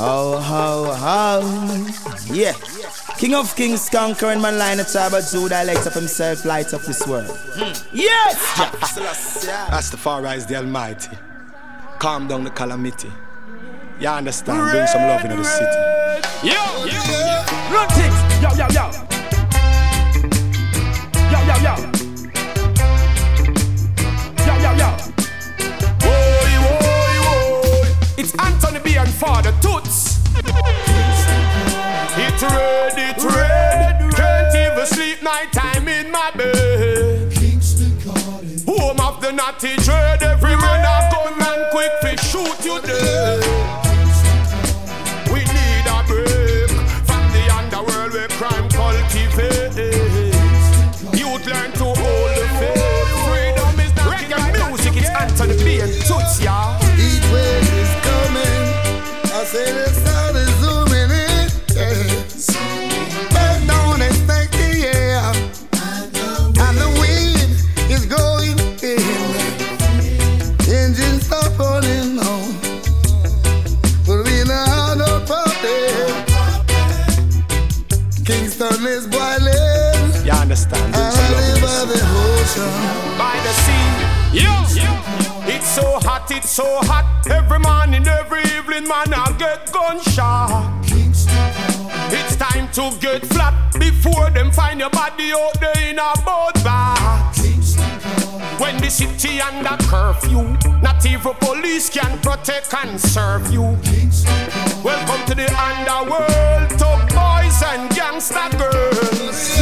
Oh, 0.00 0.38
ho, 0.38 0.94
ho. 0.94 2.32
Yeah. 2.32 2.52
King 3.16 3.34
of 3.34 3.56
kings 3.56 3.88
conquering 3.88 4.40
my 4.40 4.50
line 4.50 4.78
of 4.78 4.86
tribe 4.88 5.12
of 5.12 5.28
Judah 5.28 5.64
lights 5.64 5.88
up 5.88 5.94
himself, 5.94 6.44
lights 6.44 6.72
up 6.72 6.82
this 6.82 7.04
world. 7.04 7.26
Hmm. 7.26 7.72
Yes! 7.92 8.38
That's 9.70 9.90
the 9.90 9.96
far 9.96 10.22
rise, 10.22 10.46
the 10.46 10.54
Almighty. 10.54 11.16
Calm 11.98 12.28
down 12.28 12.44
the 12.44 12.50
calamity. 12.50 13.10
You 13.98 14.08
understand? 14.08 14.70
Bring 14.70 14.86
some 14.86 15.02
love 15.02 15.24
into 15.24 15.36
the 15.36 15.42
city. 15.42 15.66
Yo, 16.46 16.54
yo, 16.84 16.94
yo. 16.94 17.42
Run 17.74 17.88
things. 17.88 18.14
Yo, 18.40 18.50
yo. 18.54 18.68
Yo, 21.32 21.38
yo, 21.42 21.56
yo. 21.58 21.74
Yo, 21.82 21.87
so 86.58 86.80
hot. 86.90 87.06
Every 87.30 87.60
morning, 87.60 88.04
every 88.08 88.42
evening, 88.56 88.88
man, 88.90 89.14
I 89.14 89.30
get 89.38 89.70
gunshot. 89.70 90.66
It's 92.10 92.34
time 92.34 92.66
to 92.72 92.90
get 92.98 93.24
flat 93.26 93.54
before 93.78 94.30
them 94.30 94.50
find 94.50 94.80
your 94.80 94.90
body 94.90 95.30
out 95.30 95.54
there 95.60 95.78
in 95.88 96.00
a 96.00 96.10
boat. 96.26 96.58
When 98.58 98.76
the 98.78 98.90
city 98.90 99.40
under 99.40 99.76
curfew, 99.86 100.42
not 100.82 101.06
even 101.06 101.34
police 101.34 101.88
can 101.88 102.18
protect 102.26 102.74
and 102.74 103.00
serve 103.00 103.52
you. 103.52 103.78
Welcome 104.82 105.22
to 105.28 105.34
the 105.38 105.48
underworld, 105.54 106.70
tough 106.74 107.06
boys 107.14 107.62
and 107.70 107.88
gangster 107.94 108.50
girls. 108.58 109.54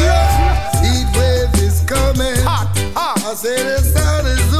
Heat 0.81 1.09
wave 1.13 1.53
is 1.61 1.85
coming. 1.85 2.41
Hot, 2.41 2.73
hot. 2.97 3.21
I 3.23 3.35
say 3.35 3.61
the 3.61 3.77
sun 3.83 4.25
is 4.25 4.56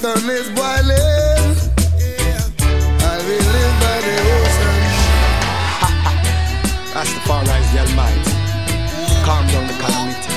Kingston 0.00 0.30
is 0.30 0.48
boiling. 0.50 1.56
And 3.04 3.22
we 3.26 3.36
live 3.36 3.74
by 3.80 4.00
the 4.00 4.16
ocean. 4.32 4.80
That's 6.94 7.12
the 7.12 7.20
far 7.20 7.44
rise, 7.44 7.70
the 7.72 7.80
Almighty. 7.80 8.32
Calm 9.24 9.46
down 9.48 9.66
the 9.66 9.74
calamity. 9.74 10.32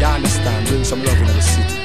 You 0.00 0.06
understand? 0.06 0.66
Bring 0.66 0.82
some 0.82 1.04
love 1.04 1.18
into 1.20 1.32
the 1.34 1.40
city. 1.40 1.83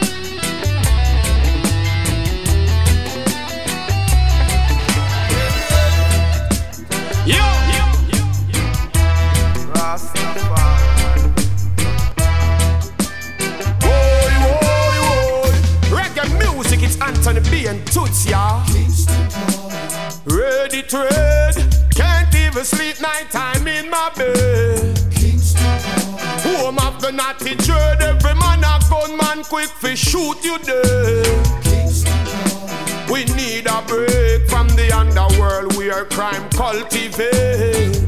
Toots, 17.92 18.28
y'all. 18.30 18.64
Ready 20.26 20.84
red. 20.94 21.56
Can't 21.96 22.36
even 22.36 22.64
sleep 22.64 23.02
nighttime 23.02 23.68
in 23.68 23.90
my 23.90 24.12
bed. 24.16 24.96
Home 26.46 26.78
of 26.78 27.02
the 27.02 27.12
naughty 27.12 27.56
dread. 27.56 28.00
Every 28.00 28.36
man 28.36 28.64
a 28.64 28.80
gunman 28.90 29.44
quick 29.44 29.70
fi 29.70 29.96
shoot 29.96 30.38
you 30.44 30.60
dead. 30.60 31.26
We 33.10 33.26
need 33.34 33.66
a 33.66 33.82
break 33.88 34.48
from 34.48 34.68
the 34.70 34.92
underworld 34.96 35.76
where 35.76 36.06
crime 36.06 36.48
cultivates. 36.52 38.04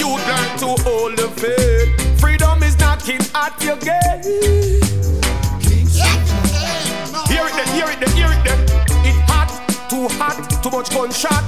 You 0.00 0.08
learn 0.08 0.58
to 0.58 0.82
hold 0.82 1.16
the 1.16 1.28
faith. 1.36 2.20
Freedom 2.20 2.60
is 2.64 2.76
knocking 2.80 3.20
at 3.36 3.62
your 3.62 3.76
gate. 3.76 4.24
Hear 7.30 7.46
it 7.46 7.54
then, 7.54 7.68
hear 7.76 7.86
it 7.86 8.00
then, 8.00 8.16
hear 8.16 8.32
it 8.32 8.44
then. 8.44 8.69
Too 10.00 10.08
hot, 10.16 10.62
too 10.62 10.70
much 10.70 10.88
gunshot. 10.94 11.44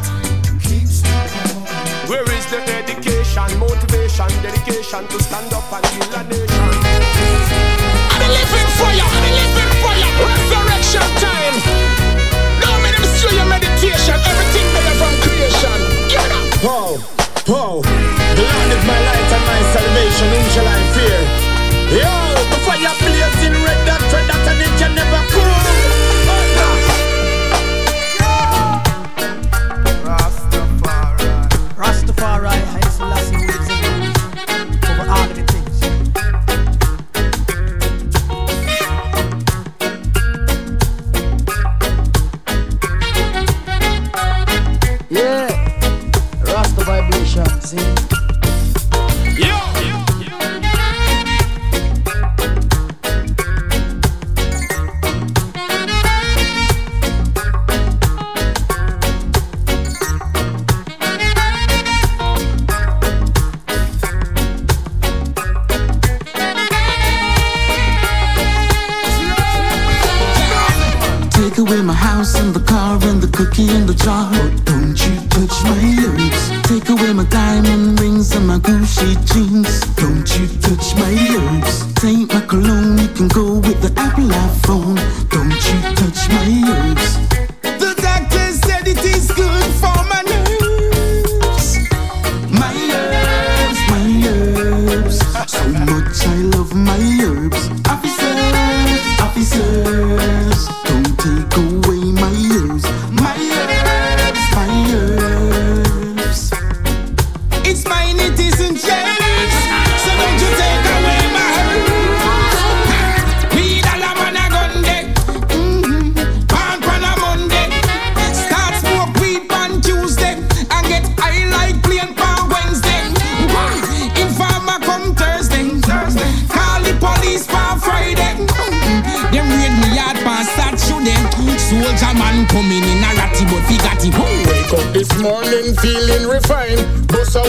Where 2.04 2.28
is 2.36 2.44
the 2.52 2.60
education, 2.68 3.48
motivation, 3.58 4.28
dedication 4.44 5.08
to 5.08 5.22
stand 5.22 5.54
up 5.54 5.72
and 5.72 5.82
kill 5.88 6.12
a 6.12 6.22
nation? 6.28 6.60
I'm 8.12 8.20
the 8.20 8.28
living 8.28 8.68
fire, 8.76 9.08
I'm 9.08 9.24
the 9.24 9.30
living 9.40 9.51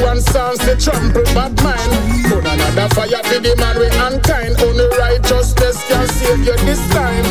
One 0.01 0.21
sounds 0.21 0.59
to 0.59 0.75
trample 0.75 1.23
bad 1.33 1.53
mind. 1.61 1.91
Put 2.29 2.45
another 2.45 2.87
fire 2.93 3.21
for 3.23 3.39
the 3.39 3.55
man 3.57 3.77
we 3.79 3.87
unkind. 3.89 4.61
Only 4.61 4.87
righteousness 4.97 5.77
can 5.87 6.07
save 6.07 6.45
you 6.45 6.57
this 6.65 6.81
time. 6.93 7.25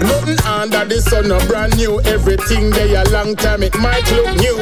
Nothing 0.00 0.38
under 0.44 0.84
the 0.84 1.00
sun, 1.00 1.28
no 1.28 1.38
brand 1.48 1.76
new. 1.76 2.00
Everything 2.02 2.70
they 2.70 2.94
a 2.94 3.04
long 3.10 3.36
time, 3.36 3.62
it 3.62 3.76
might 3.78 4.04
look 4.12 4.28
new. 4.36 4.56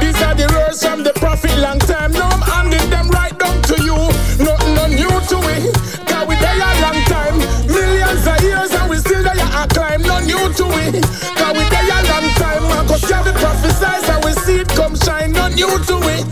These 0.00 0.20
are 0.22 0.34
the 0.34 0.48
words 0.56 0.84
from 0.84 1.02
the 1.02 1.12
prophet 1.16 1.56
long 1.58 1.78
time. 1.78 2.12
Now 2.12 2.28
I'm 2.28 2.40
handing 2.40 2.88
them 2.90 3.08
right 3.10 3.36
down 3.38 3.60
to 3.68 3.76
you. 3.84 3.96
Nothing 4.40 4.74
no 4.74 4.86
new 4.88 5.12
to 5.12 5.38
it. 5.56 5.72
Cause 6.08 6.24
we 6.28 6.36
there 6.36 6.56
a 6.56 6.70
long 6.84 7.00
time. 7.08 7.36
Millions 7.68 8.24
of 8.24 8.40
years 8.40 8.72
and 8.72 8.88
we 8.88 8.96
still 8.96 9.22
there 9.22 9.36
a 9.36 9.64
climb. 9.68 10.02
No 10.02 10.20
new 10.20 10.40
to 10.56 10.66
it. 10.88 11.04
Cause 11.36 11.52
we 11.52 11.64
there 11.68 11.84
a 11.84 11.98
long 12.08 12.28
time. 12.40 12.62
Marcus 12.72 13.04
Garvey 13.08 13.32
prophesies 13.36 14.08
and 14.08 14.24
we 14.24 14.32
see 14.44 14.60
it 14.64 14.68
come 14.72 14.96
shine. 14.96 15.32
No 15.32 15.48
new 15.48 15.68
to 15.68 15.96
it. 16.12 16.24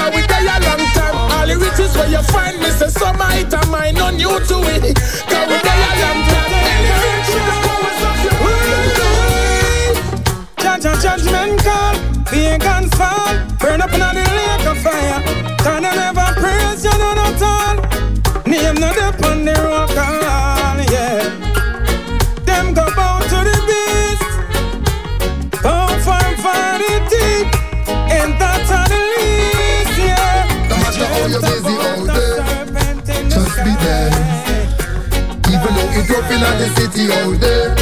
Cause 0.00 0.14
we 0.14 0.22
there 0.26 0.40
a 0.40 0.60
long 0.64 0.84
time. 0.96 1.14
All 1.14 1.46
the 1.46 1.56
riches 1.60 1.94
where 1.94 2.08
you 2.08 2.22
find 2.32 2.58
me 2.58 2.70
say 2.70 2.88
some 2.88 3.20
and 3.20 3.70
mine. 3.70 3.94
No 3.96 4.08
new 4.08 4.32
to 4.48 4.56
it. 4.72 4.96
Cause 5.28 5.48
we 5.52 5.59
out 37.12 37.40
there, 37.40 37.74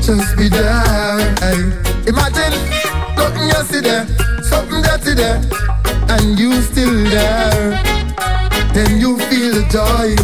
just 0.00 0.36
be 0.36 0.48
there. 0.48 1.34
Hey. 1.40 1.92
Imagine 2.04 2.50
nothing 3.14 3.46
you 3.46 3.62
see 3.70 3.80
there, 3.80 4.04
something 4.42 4.82
dirty 4.82 5.14
there, 5.14 5.38
and 6.10 6.36
you 6.36 6.60
still 6.60 6.92
there. 7.08 7.78
Then 8.74 8.98
you 8.98 9.18
feel 9.30 9.54
the 9.54 9.62
joy 9.70 10.18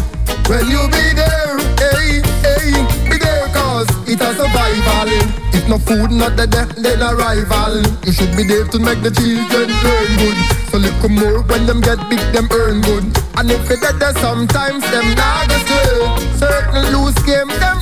when 0.51 0.67
you 0.67 0.83
be 0.91 1.15
there. 1.15 1.55
Hey, 1.79 2.19
hey, 2.43 2.75
be 3.07 3.15
there 3.15 3.47
cause 3.55 3.87
it's 4.09 4.19
a 4.19 4.35
survival. 4.35 5.07
If 5.55 5.69
no 5.69 5.79
food, 5.79 6.11
not 6.11 6.35
the 6.35 6.47
death, 6.47 6.75
then 6.75 6.99
arrival. 7.01 7.79
You 8.03 8.11
should 8.11 8.35
be 8.35 8.43
there 8.43 8.65
to 8.65 8.77
make 8.79 8.99
the 8.99 9.15
children 9.15 9.71
learn 9.71 10.09
good. 10.19 10.37
So 10.67 10.77
little 10.79 11.09
more 11.09 11.43
when 11.43 11.65
them 11.65 11.79
get 11.79 11.97
big, 12.09 12.19
them 12.35 12.49
earn 12.51 12.81
good. 12.81 13.07
And 13.39 13.49
if 13.49 13.69
you 13.69 13.79
get 13.79 13.99
there 13.99 14.13
sometimes, 14.19 14.83
them 14.91 15.15
not 15.15 15.49
stray. 15.63 16.35
Certain 16.35 16.91
loose 16.91 17.15
game, 17.23 17.47
them 17.47 17.79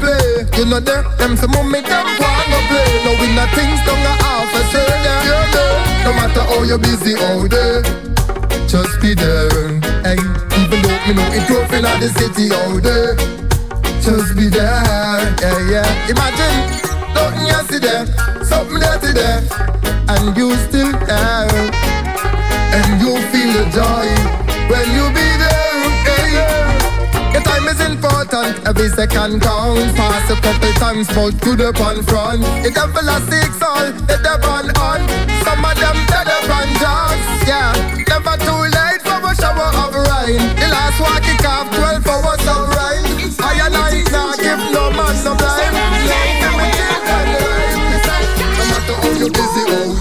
play. 0.00 0.46
You 0.58 0.64
know 0.66 0.80
there, 0.80 1.02
them 1.18 1.36
some 1.36 1.50
mommy, 1.52 1.80
them 1.82 2.06
want 2.18 2.46
go 2.50 2.58
play. 2.70 2.88
No 3.04 3.10
we 3.20 3.28
not 3.34 3.50
things 3.54 3.80
don't 3.86 4.00
go 4.02 4.12
half 4.22 4.54
a 4.54 4.60
say 4.70 4.86
there. 5.04 5.22
You 5.26 5.38
know, 5.54 5.72
no 6.04 6.10
matter 6.18 6.42
how 6.42 6.62
you 6.62 6.78
busy 6.78 7.14
out 7.18 7.50
there, 7.50 7.82
just 8.66 9.00
be 9.02 9.14
there. 9.14 9.78
Hey, 10.06 10.18
even 10.58 10.78
though 10.82 10.98
me 11.06 11.12
know 11.14 11.28
it 11.34 11.48
rough 11.50 11.72
in 11.72 11.82
the 11.82 12.08
city 12.16 12.50
all 12.54 12.78
day, 12.78 13.14
just 14.00 14.36
be 14.36 14.48
there. 14.48 15.22
Yeah, 15.42 15.58
yeah. 15.70 16.10
Imagine 16.10 16.56
nothing 17.14 17.46
you 17.46 17.60
see 17.68 17.80
there, 17.82 18.06
something 18.44 18.78
dirty 18.78 19.12
there, 19.12 19.42
and 20.08 20.36
you 20.36 20.54
still 20.66 20.92
there, 21.06 21.50
and 22.76 22.88
you 23.02 23.12
feel 23.30 23.50
the 23.52 23.64
joy 23.74 24.08
when 24.70 24.86
you 24.94 25.06
be 25.14 25.37
important, 28.28 28.68
every 28.68 28.88
second 28.88 29.40
counts. 29.40 29.92
Pass 29.96 30.30
a 30.30 30.36
couple 30.40 30.72
times, 30.74 31.08
but 31.08 31.32
to 31.42 31.56
the 31.56 31.72
pan 31.72 32.02
front. 32.04 32.42
The 32.62 32.70
devil 32.70 33.02
has 33.02 33.24
six 33.24 33.62
all, 33.62 33.92
the 34.04 34.18
devil 34.22 34.68
on. 34.80 35.00
Some 35.44 35.64
of 35.64 35.74
them 35.76 35.96
dead 36.06 36.28
upon 36.28 36.68
jobs, 36.76 37.24
yeah. 37.48 37.72
Never 38.08 38.36
too 38.44 38.60
late 38.68 39.00
for 39.00 39.20
a 39.24 39.32
shower 39.32 39.70
of 39.80 39.94
rain. 39.96 40.40
The 40.60 40.68
last 40.68 41.00
one 41.00 41.22
kick 41.24 41.44
off 41.48 41.72
12 41.72 42.06
hours 42.06 42.44
of 42.44 42.68
rain. 42.76 43.32
I 43.40 43.64
and 43.64 43.76
I 43.76 44.04
now 44.12 44.36
give 44.36 44.60
no 44.72 44.90
man 44.92 45.16
no 45.24 45.32
blame. 45.32 45.72
Give 46.04 46.52
me 46.52 46.68
children 46.76 47.24
the 47.32 47.40
rain. 47.48 47.76
No 48.58 48.64
matter 48.68 48.96
how 49.00 49.10
you 49.16 49.28
busy, 49.32 49.64
oh 49.72 49.97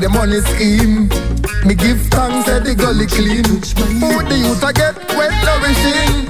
the 0.00 0.08
money 0.08 0.40
scheme. 0.40 1.08
Me 1.66 1.74
give 1.74 2.00
thanks 2.08 2.46
that 2.48 2.64
the 2.64 2.74
gully 2.74 3.06
clean. 3.06 3.44
Food 4.00 4.24
the 4.32 4.36
youth 4.36 4.64
I 4.64 4.72
get 4.72 4.96
well 5.12 5.30
nourishing. 5.44 6.24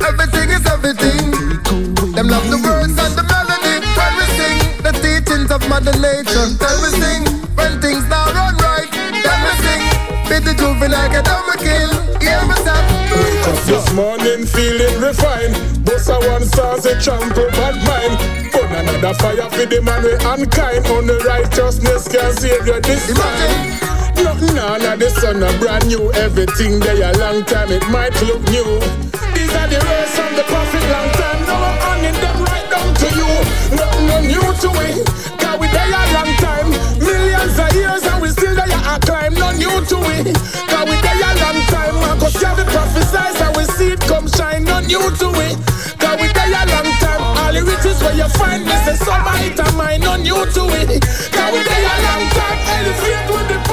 Everything 0.00 0.48
is 0.54 0.64
everything. 0.66 1.34
Them 2.14 2.28
love 2.28 2.46
the 2.46 2.60
words 2.62 2.94
and 2.94 3.14
the 3.18 3.26
melody 3.26 3.82
when 3.98 4.12
we 4.14 4.26
sing. 4.38 4.58
The 4.82 4.92
teachings 5.02 5.50
of 5.50 5.68
Mother 5.68 5.96
Nature. 5.98 6.54
Tell 6.58 6.78
me 6.82 6.90
sing 7.02 7.35
Be 10.36 10.42
the 10.42 10.52
juvenile 10.52 11.08
get 11.08 11.24
down 11.24 11.48
me 11.48 11.56
kill. 11.56 11.88
Me 12.20 12.56
say. 12.60 12.76
Wake 13.08 13.48
up 13.48 13.56
this 13.64 13.88
morning 13.96 14.44
feeling 14.44 15.00
refined. 15.00 15.56
Bust 15.82 16.12
a 16.12 16.20
one 16.28 16.44
stars 16.44 16.84
a 16.84 16.92
trample 17.00 17.48
bad 17.56 17.80
mind. 17.88 18.20
Put 18.52 18.68
another 18.68 19.14
fire 19.16 19.48
for 19.48 19.64
the 19.64 19.80
man 19.80 20.04
we 20.04 20.12
unkind. 20.12 20.84
Only 20.92 21.16
righteousness 21.24 22.08
can 22.12 22.36
save 22.36 22.66
you 22.68 22.78
this 22.84 23.08
time. 23.16 23.80
Nothing 24.20 24.58
under 24.60 24.96
the 25.00 25.08
sun 25.08 25.40
a 25.42 25.48
brand 25.56 25.88
new. 25.88 26.12
Everything 26.12 26.80
they 26.80 27.00
a 27.00 27.16
long 27.16 27.40
time 27.48 27.72
it 27.72 27.88
might 27.88 28.12
look 28.20 28.44
new. 28.52 28.76
These 29.32 29.56
are 29.56 29.68
the 29.72 29.80
words 29.88 30.12
from 30.20 30.36
the 30.36 30.44
prophet 30.52 30.84
long 30.92 31.08
time. 31.16 31.40
Now 31.48 31.64
I'm 31.64 31.80
handing 31.80 32.20
them 32.20 32.36
right 32.44 32.68
down 32.68 32.92
to 32.92 33.08
you. 33.08 33.30
Nothing 33.72 34.28
new 34.28 34.44
to 34.44 34.68
it. 34.84 35.35
A 38.96 39.00
climb. 39.00 39.34
No 39.34 39.52
new 39.52 39.76
to 39.92 39.98
it. 40.16 40.34
Cause 40.68 40.86
we 40.88 40.96
there 41.04 41.20
a 41.20 41.30
long 41.42 41.60
time. 41.68 41.94
Marcus 42.00 42.40
Garvey 42.40 42.64
prophesies 42.64 43.40
and 43.40 43.56
we 43.56 43.64
see 43.76 43.92
it 43.92 44.00
come 44.00 44.28
shine. 44.28 44.64
No 44.64 44.80
new 44.80 45.04
to 45.20 45.28
it. 45.46 45.56
Cause 46.00 46.16
we 46.20 46.28
there 46.32 46.48
a 46.48 46.64
long 46.72 46.90
time. 47.02 47.20
All 47.20 47.52
the 47.52 47.62
riches 47.62 48.00
where 48.02 48.16
you 48.16 48.28
find 48.40 48.64
me 48.64 48.76
say 48.84 48.96
some 48.96 49.26
it 49.44 49.58
and 49.58 49.76
mine. 49.76 50.00
No 50.00 50.16
new 50.16 50.40
to 50.56 50.62
it. 50.80 50.88
Cause 51.32 51.50
we 51.52 51.60
there 51.62 51.84
a 51.84 51.96
long 52.08 52.24
time. 52.36 52.58
Elevate 52.76 53.28
with 53.32 53.48
the 53.52 53.65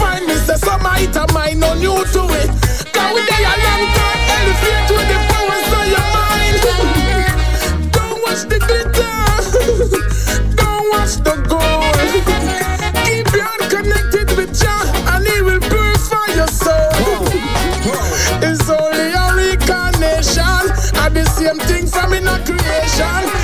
find 0.00 0.26
me 0.26 0.34
say 0.34 0.56
some 0.56 0.86
it 0.96 1.16
and 1.16 1.32
mine. 1.32 1.58
No 1.60 1.74
new 1.74 2.04
to 2.14 2.22
it. 2.40 2.50
Cause 2.94 3.12
we 3.14 3.20
there 3.28 3.44
a 3.44 3.56
long 3.66 3.84
time. 3.96 4.20
Elevate 4.36 4.90
with 4.96 5.08
the 5.12 5.18
powers 5.30 5.70
of 5.78 5.86
your 5.94 6.06
mind. 6.16 6.56
Don't 7.96 8.18
watch 8.24 8.42
the 8.50 8.58
glitter. 8.66 9.16
Don't 10.60 10.84
watch 10.92 11.14
the 11.26 11.34
gold. 11.52 11.96
Keep 13.06 13.28
your 13.40 13.56
connected 13.74 14.28
with 14.36 14.52
Jah, 14.60 14.84
and 15.12 15.26
He 15.28 15.36
will 15.42 15.60
purify 15.60 16.28
your 16.40 16.48
soul. 16.48 17.24
It's 18.48 18.68
only 18.68 19.12
a 19.12 19.24
reincarnation, 19.36 20.64
and 21.02 21.12
the 21.16 21.24
same 21.36 21.60
thing 21.68 21.86
from 21.86 22.12
in 22.14 22.26
a 22.26 22.36
creation. 22.44 23.39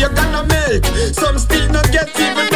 You're 0.00 0.08
gonna 0.10 0.44
make. 0.44 0.84
Some 1.14 1.38
still 1.38 1.68
not 1.70 1.90
get 1.92 2.08
even 2.18 2.53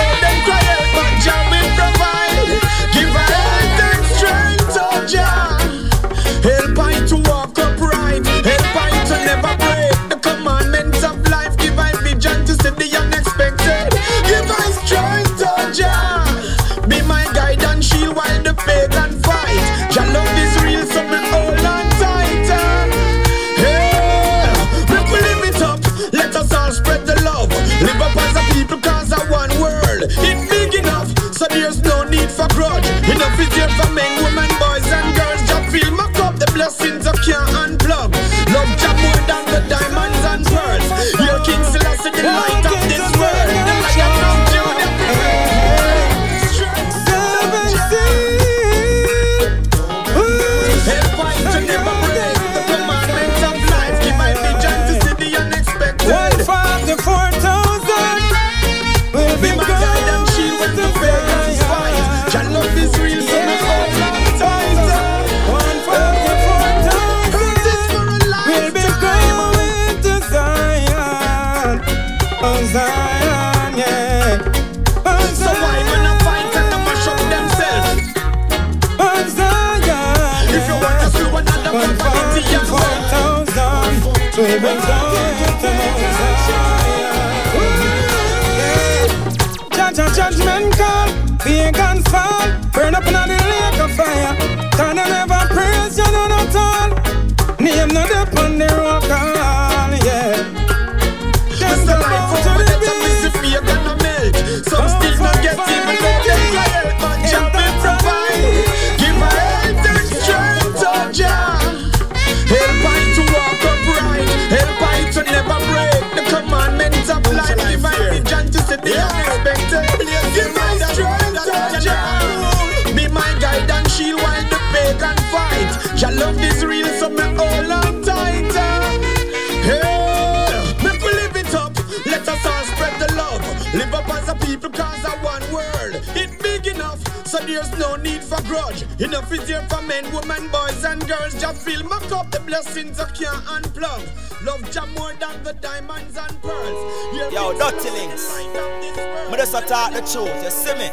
Be 122.95 123.07
my 123.09 123.37
guide 123.41 123.71
and 123.71 123.91
shield 123.91 124.21
while 124.23 124.43
the 124.43 124.59
pagan 124.73 125.17
fight. 125.31 125.71
Love 126.17 126.41
is 126.41 126.65
real, 126.65 126.87
so 126.99 127.09
me 127.09 127.23
hold 127.23 127.71
on 127.71 128.03
tight. 128.03 128.55
Eh? 128.57 129.69
Hey, 129.69 130.83
make 130.83 131.01
we 131.03 131.13
live 131.13 131.37
it 131.37 131.55
up. 131.55 131.77
Let 132.07 132.27
us 132.29 132.47
all 132.47 132.65
spread 132.65 132.99
the 133.01 133.15
love. 133.15 133.43
Live 133.75 133.95
up 133.95 134.09
as 134.09 134.29
a 134.29 134.35
people, 134.47 134.71
cause 134.71 135.05
a 135.05 135.11
one 135.19 135.43
world. 135.53 136.03
It 136.17 136.41
big 136.43 136.67
enough, 136.67 137.01
so 137.27 137.39
there's 137.39 137.71
no 137.79 137.97
need 137.97 138.23
for 138.23 138.41
grudge. 138.43 138.85
Enough 139.01 139.33
is 139.33 139.47
here 139.47 139.67
for 139.69 139.83
men, 139.83 140.05
women, 140.13 140.49
boys, 140.51 140.85
and 140.85 141.07
girls. 141.07 141.35
Just 141.41 141.63
fill 141.63 141.83
my 141.85 141.99
cup, 142.09 142.31
the 142.31 142.41
blessings 142.41 142.99
I 142.99 143.11
can't 143.11 143.45
unplug. 143.45 144.28
Love 144.45 144.71
Jah 144.71 144.87
more 144.97 145.13
than 145.15 145.43
the 145.43 145.53
diamonds 145.55 146.17
and 146.17 146.43
pearls. 146.43 147.13
Here 147.13 147.31
Yo, 147.31 147.51
is 147.51 147.59
dirty 147.59 147.91
links. 147.91 148.31
light 148.33 148.47
of 148.47 148.81
this 148.81 148.97
world. 148.97 149.31
Me 149.33 149.37
just 149.37 149.55
a 149.55 149.61
talk 149.63 149.93
the 149.93 150.01
truth, 150.01 150.43
you 150.45 150.51
see 150.51 150.75
me? 150.75 150.91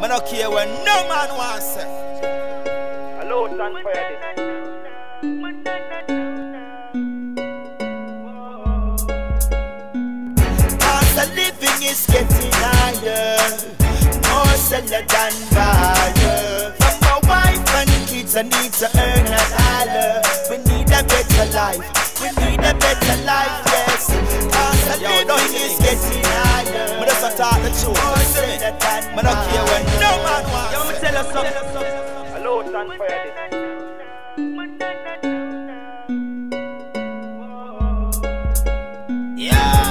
Me 0.00 0.08
no 0.08 0.20
care 0.20 0.50
when 0.50 0.68
no 0.84 1.08
man 1.08 1.28
wants 1.36 1.66
say. 1.74 1.86
Hello, 3.20 3.46
stand 3.46 3.78
for 3.82 3.92
this. 3.94 4.52
Living 11.34 11.82
is 11.82 12.06
getting 12.06 12.52
higher. 12.52 13.38
More 14.28 14.56
seller 14.56 15.04
than 15.06 15.32
buyer. 15.54 16.72
From 16.76 17.00
my 17.00 17.20
wife 17.26 17.74
and 17.74 18.08
kids, 18.08 18.36
I 18.36 18.42
need 18.42 18.72
to 18.74 18.86
earn 18.98 19.26
a 19.26 19.42
dollar. 19.56 20.71
We 20.92 20.98
need 20.98 21.04
a 21.04 21.08
better 21.08 21.46
life. 21.56 22.20
We 22.20 22.28
need 22.28 22.60
a 22.60 22.74
better 22.74 23.16
life, 23.24 23.64
yes. 23.64 24.12
Cost 24.52 24.88
of 24.92 25.00
living 25.00 25.54
is 25.56 25.78
getting 25.80 26.22
higher. 26.22 27.00
Me 27.00 27.06
just 27.06 27.24
a 27.24 27.30
talk 27.34 27.62
the 27.62 27.70
truth. 27.80 27.96
More 28.04 28.18
seller 28.28 28.76
than 28.78 29.00
Me 29.16 29.22
no 29.22 29.32
care 29.32 29.64
when 29.64 29.82
no 29.96 30.10
man 30.20 30.44
wants. 30.52 30.72
Yo, 30.72 30.78
me 30.84 30.92
tell 31.00 31.16
you 31.16 31.24
something. 31.32 31.56
Hello, 32.34 32.52
stand 32.68 32.90
for 32.92 33.08
this. 33.08 33.72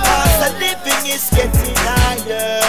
Cost 0.05 0.41
of 0.46 0.53
living 0.62 1.03
is 1.10 1.25
getting 1.31 1.77
higher. 1.81 2.62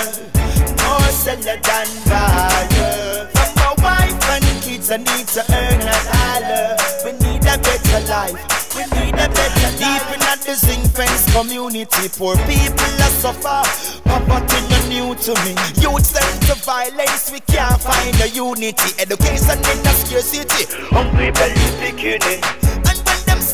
More 0.81 1.13
seller 1.13 1.59
than 1.61 1.89
buyer. 2.09 3.29
From 3.35 3.51
my 3.57 3.73
wife 3.85 4.25
and 4.31 4.47
kids, 4.63 4.89
I 4.91 4.97
need 4.97 5.27
to 5.29 5.43
earn 5.53 5.83
a 5.83 5.97
dollar. 6.09 7.22
A 7.53 7.59
better 7.59 8.01
life. 8.09 8.75
We 8.75 8.83
need 8.97 9.13
a 9.13 9.29
better 9.29 9.71
Deep 9.77 10.03
in 10.15 10.21
the 10.41 10.55
zinc 10.57 10.87
fence 10.97 11.31
community, 11.35 12.09
poor 12.17 12.35
people 12.49 13.03
are 13.05 13.13
suffer. 13.21 13.61
Poverty 14.09 14.61
not 14.71 14.89
new 14.89 15.15
to 15.15 15.33
me. 15.45 15.53
Youth 15.77 16.17
turn 16.17 16.41
to 16.49 16.55
violence, 16.65 17.31
we 17.31 17.41
can't 17.41 17.79
find 17.79 18.17
a 18.23 18.29
unity. 18.31 18.97
Education 18.99 19.59
in 19.69 19.85
a 19.85 19.93
scarcity. 19.93 20.65
Hungry 20.89 21.31
belly 21.31 21.69
bikini. 21.77 22.82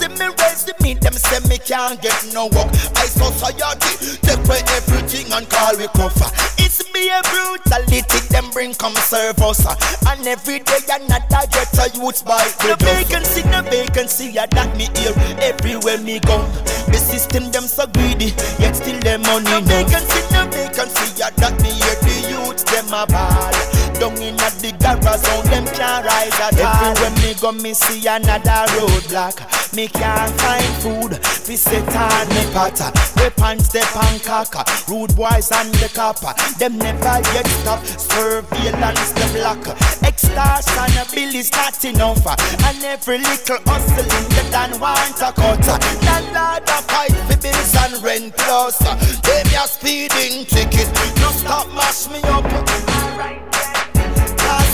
And 0.08 0.18
when 0.18 0.30
them 0.30 0.32
see 0.32 0.32
me 0.32 0.34
raise 0.40 0.64
the 0.64 0.74
me, 0.82 0.94
them 0.94 1.12
say 1.12 1.40
me 1.48 1.58
can't 1.58 2.00
get 2.00 2.16
no 2.32 2.46
work. 2.46 2.68
I 2.96 3.04
society 3.06 4.16
take 4.24 4.40
away 4.46 4.62
everything 4.80 5.32
and 5.32 5.48
call 5.48 5.76
we 5.76 5.86
cover. 5.88 6.30
It's 6.58 6.82
be 6.92 7.08
a 7.08 7.20
brutality, 7.28 8.20
them 8.28 8.50
bring 8.50 8.74
come 8.74 8.94
serve 8.94 9.38
us. 9.40 9.60
And 10.06 10.26
every 10.26 10.60
day 10.60 10.80
another 10.90 11.44
get 11.52 11.76
a 11.76 11.90
youth 11.94 12.24
by 12.24 12.44
the 12.64 12.76
vacancy, 12.80 13.42
no 13.50 13.62
vacancy, 13.62 14.32
yeah, 14.32 14.46
that 14.46 14.76
me 14.76 14.88
hear 14.96 15.12
everywhere 15.42 15.98
me 15.98 16.20
go. 16.20 16.40
The 16.88 16.96
system 16.96 17.50
them 17.50 17.64
so 17.64 17.86
greedy, 17.86 18.32
yet 18.58 18.76
still 18.76 18.98
them 19.00 19.22
money 19.22 19.44
no. 19.44 19.60
vacancy, 19.60 20.20
no 20.32 20.48
vacancy, 20.48 21.20
yeah, 21.20 21.30
that 21.36 21.60
me 21.62 21.70
hear 21.70 21.96
the 22.00 22.14
youth 22.32 22.64
them 22.64 22.88
a 22.92 23.06
ball. 23.06 23.67
Down 23.98 24.14
in 24.22 24.38
a 24.38 24.48
the 24.62 24.70
garage 24.78 25.26
zone, 25.26 25.44
them 25.50 25.66
can't 25.74 26.06
rise 26.06 26.38
at 26.38 26.54
all. 26.60 26.86
Everywhere 26.86 27.10
me 27.18 27.34
go, 27.34 27.50
me 27.50 27.74
see 27.74 28.06
another 28.06 28.70
roadblock. 28.78 29.42
Me 29.74 29.88
can't 29.88 30.30
find 30.38 30.72
food, 30.78 31.18
we 31.48 31.56
set 31.56 31.82
on 31.98 32.28
me 32.30 32.46
potter. 32.54 32.94
We 33.18 33.28
pants 33.30 33.66
step 33.66 33.90
and 34.06 34.22
caca, 34.22 34.62
rude 34.88 35.16
boys 35.16 35.50
and 35.50 35.74
the 35.82 35.90
copper. 35.90 36.30
Them 36.58 36.78
never 36.78 37.18
yet 37.34 37.46
stop, 37.58 37.84
surveillance 37.84 39.10
the 39.18 39.26
block. 39.34 39.66
Extortion 40.06 40.94
a 40.94 41.04
bill 41.10 41.34
not 41.50 41.84
enough, 41.84 42.26
and 42.70 42.84
every 42.84 43.18
little 43.18 43.58
hustling 43.66 44.28
the 44.30 44.46
dan 44.50 44.78
want 44.78 45.18
a 45.18 45.32
cutter. 45.34 45.78
Landlord 46.06 46.62
a 46.70 46.78
fight 46.86 47.18
for 47.26 47.36
bills 47.42 47.74
and 47.82 48.02
rent 48.02 48.36
plus. 48.36 48.78
Them 48.78 49.46
ya 49.50 49.66
speeding 49.66 50.46
ticket, 50.46 50.86
no 51.18 51.34
stop 51.34 51.66
mash 51.74 52.06
me 52.08 52.22
up. 52.30 52.46
Cost 52.46 53.47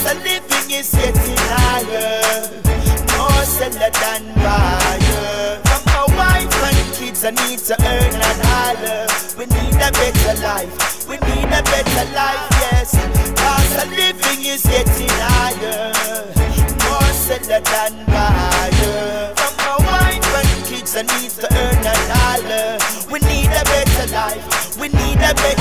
of 0.05 0.17
living 0.23 0.71
is 0.71 0.91
getting 0.91 1.37
higher. 1.49 2.21
More 3.17 3.43
seller 3.43 3.89
than 3.89 4.23
buyer. 4.35 5.61
From 5.65 5.81
my 5.85 6.05
wife 6.17 6.63
and 6.63 6.95
kids, 6.95 7.23
I 7.25 7.31
need 7.31 7.59
to 7.69 7.75
earn 7.79 8.13
a 8.13 8.31
dollar. 8.43 9.07
We 9.37 9.45
need 9.45 9.75
a 9.81 9.91
better 9.91 10.35
life. 10.41 11.07
We 11.09 11.17
need 11.17 11.49
a 11.49 11.61
better 11.63 12.05
life, 12.13 12.47
yes. 12.61 12.95
Cost 13.39 13.85
of 13.85 13.89
living 13.91 14.45
is 14.45 14.63
getting 14.63 15.15
higher. 15.25 15.93
More 16.85 17.13
seller 17.13 17.61
than 17.61 18.05
buyer. 18.05 19.33
From 19.35 19.53
my 19.57 19.77
wife 19.89 20.29
and 20.39 20.65
kids, 20.65 20.95
I 20.95 21.01
need 21.01 21.31
to 21.41 21.47
earn 21.49 21.81
a 21.81 21.95
dollar. 22.11 22.77
We 23.11 23.19
need 23.19 23.49
a 23.49 23.63
better 23.63 24.07
life. 24.13 24.77
We 24.79 24.87
need 24.89 25.17
a 25.17 25.33
better 25.33 25.54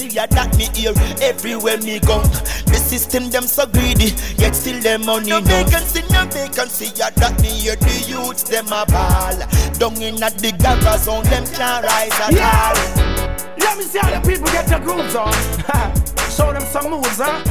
vacancy, 0.00 0.16
yeah, 0.16 0.26
that 0.26 0.56
me 0.56 0.68
hear 0.74 0.92
everywhere 1.22 1.78
me 1.78 2.00
go. 2.00 2.20
The 2.66 2.76
system 2.76 3.30
them 3.30 3.44
so 3.44 3.66
greedy, 3.66 4.14
yet 4.36 4.54
still 4.54 4.80
them 4.80 5.04
money 5.06 5.30
no. 5.30 5.40
vacancy, 5.40 6.02
no 6.10 6.24
vacancy, 6.26 6.92
yeah, 6.96 7.10
that 7.10 7.40
me 7.42 7.48
hear 7.48 7.76
the 7.76 8.04
youths 8.08 8.42
them 8.44 8.66
a 8.66 8.84
ball. 8.86 9.36
Down 9.78 10.00
in 10.02 10.22
at 10.22 10.38
the 10.38 10.52
garage 10.52 11.00
zone, 11.00 11.24
them 11.24 11.44
can't 11.46 11.84
rise 11.84 12.20
at 12.20 12.32
Yeah. 12.32 12.74
all. 12.74 13.56
Let 13.58 13.78
me 13.78 13.84
see 13.84 13.98
how 13.98 14.10
the 14.10 14.28
people 14.28 14.46
get 14.46 14.66
their 14.66 14.80
grooves 14.80 15.14
on. 15.14 15.32
Show 16.30 16.52
them 16.52 16.62
some 16.62 16.90
moves, 16.90 17.18
huh? 17.18 17.42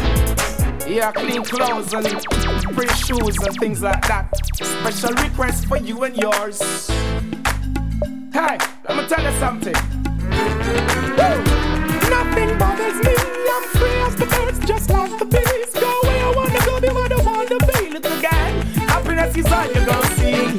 Yeah, 0.87 1.11
clean 1.11 1.43
clothes 1.43 1.93
and 1.93 2.05
pretty 2.73 2.93
shoes 2.95 3.37
and 3.37 3.55
things 3.59 3.81
like 3.81 4.01
that. 4.07 4.29
Special 4.55 5.11
request 5.23 5.67
for 5.67 5.77
you 5.77 6.03
and 6.03 6.17
yours. 6.17 6.59
Hey, 8.33 8.57
let 8.87 8.97
me 8.97 9.07
tell 9.07 9.23
you 9.23 9.39
something. 9.39 9.75
Woo! 11.17 11.58
Nothing 12.09 12.57
bothers 12.57 12.97
me. 13.05 13.15
I'm 13.55 13.63
free 13.77 13.99
as 14.01 14.15
the 14.15 14.25
birds, 14.25 14.59
just 14.65 14.89
like 14.89 15.17
the 15.19 15.25
bees. 15.25 15.71
Go 15.73 15.91
where 16.03 16.25
I 16.25 16.31
wanna 16.35 16.59
go, 16.65 16.79
be 16.81 16.89
what 16.89 17.11
I 17.11 17.21
wanna 17.21 17.57
be. 17.69 17.89
Little 17.89 18.21
guy, 18.21 18.49
happiness 18.93 19.35
is 19.37 19.45
all 19.45 19.67
you 19.67 19.85
gonna 19.85 20.15
see. 20.17 20.57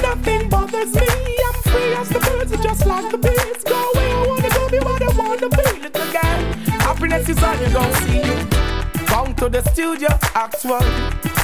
Nothing 0.00 0.48
bothers 0.48 0.94
me. 0.94 1.08
I'm 1.48 1.56
free 1.70 1.92
as 1.94 2.08
the 2.08 2.20
birds, 2.20 2.62
just 2.62 2.86
like 2.86 3.10
the 3.10 3.18
bees. 3.18 3.64
Go 3.64 3.90
where 3.94 4.16
I 4.16 4.26
wanna 4.26 4.48
go, 4.48 4.68
be 4.68 4.78
what 4.78 5.02
I 5.02 5.10
wanna 5.18 5.48
be. 5.48 5.80
Little 5.82 6.12
guy, 6.12 6.36
happiness 6.86 7.28
is 7.28 7.42
all 7.42 7.56
you 7.56 7.70
gonna 7.72 7.94
see. 8.06 8.55
To 9.36 9.50
the 9.50 9.62
studio, 9.70 10.08
actual. 10.34 10.80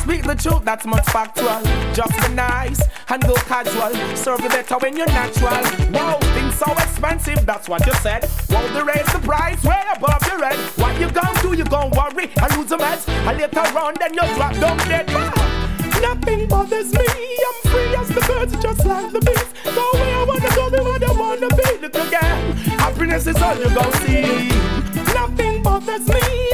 Speak 0.01 0.25
the 0.25 0.35
truth, 0.35 0.65
that's 0.65 0.87
much 0.87 1.05
factual. 1.11 1.61
Just 1.93 2.11
be 2.27 2.35
nice 2.35 2.81
and 3.09 3.23
go 3.23 3.35
casual. 3.35 3.93
Serve 4.17 4.41
you 4.41 4.49
better 4.49 4.77
when 4.79 4.97
you're 4.97 5.07
natural. 5.07 5.63
Wow, 5.93 6.19
things 6.33 6.55
so 6.55 6.73
expensive, 6.73 7.45
that's 7.45 7.69
what 7.69 7.85
you 7.85 7.93
said. 7.95 8.29
Wow, 8.49 8.67
they 8.73 8.83
raise 8.83 9.13
the 9.13 9.19
price 9.19 9.63
way 9.63 9.85
above 9.95 10.27
your 10.27 10.43
head. 10.43 10.59
What 10.81 10.99
you 10.99 11.11
gon' 11.11 11.35
do? 11.43 11.53
You 11.57 11.65
gon' 11.65 11.91
worry 11.91 12.31
and 12.35 12.57
lose 12.57 12.73
a 12.73 12.79
meds. 12.79 13.07
And 13.09 13.39
later 13.39 13.79
on, 13.79 13.95
then 14.01 14.15
you 14.15 14.35
drop 14.37 14.55
down 14.55 14.79
dead. 14.89 15.13
Wow. 15.13 15.35
Nothing 16.01 16.49
bothers 16.49 16.93
me. 16.95 17.07
I'm 17.07 17.71
free 17.71 17.95
as 17.95 18.09
the 18.09 18.25
birds, 18.27 18.57
just 18.57 18.87
like 18.87 19.13
the 19.13 19.21
bees. 19.21 19.75
Go 19.75 19.85
where 19.93 20.17
I 20.17 20.25
wanna 20.25 20.55
go, 20.57 20.71
be 20.71 20.81
what 20.81 21.05
I 21.05 21.13
wanna 21.13 21.49
be. 21.49 21.79
Look 21.83 21.95
again, 21.95 22.57
happiness 22.81 23.27
is 23.27 23.37
all 23.41 23.57
you 23.57 23.69
gon' 23.75 23.93
see. 24.01 24.49
Nothing 25.13 25.63
bothers 25.63 26.09
me. 26.09 26.52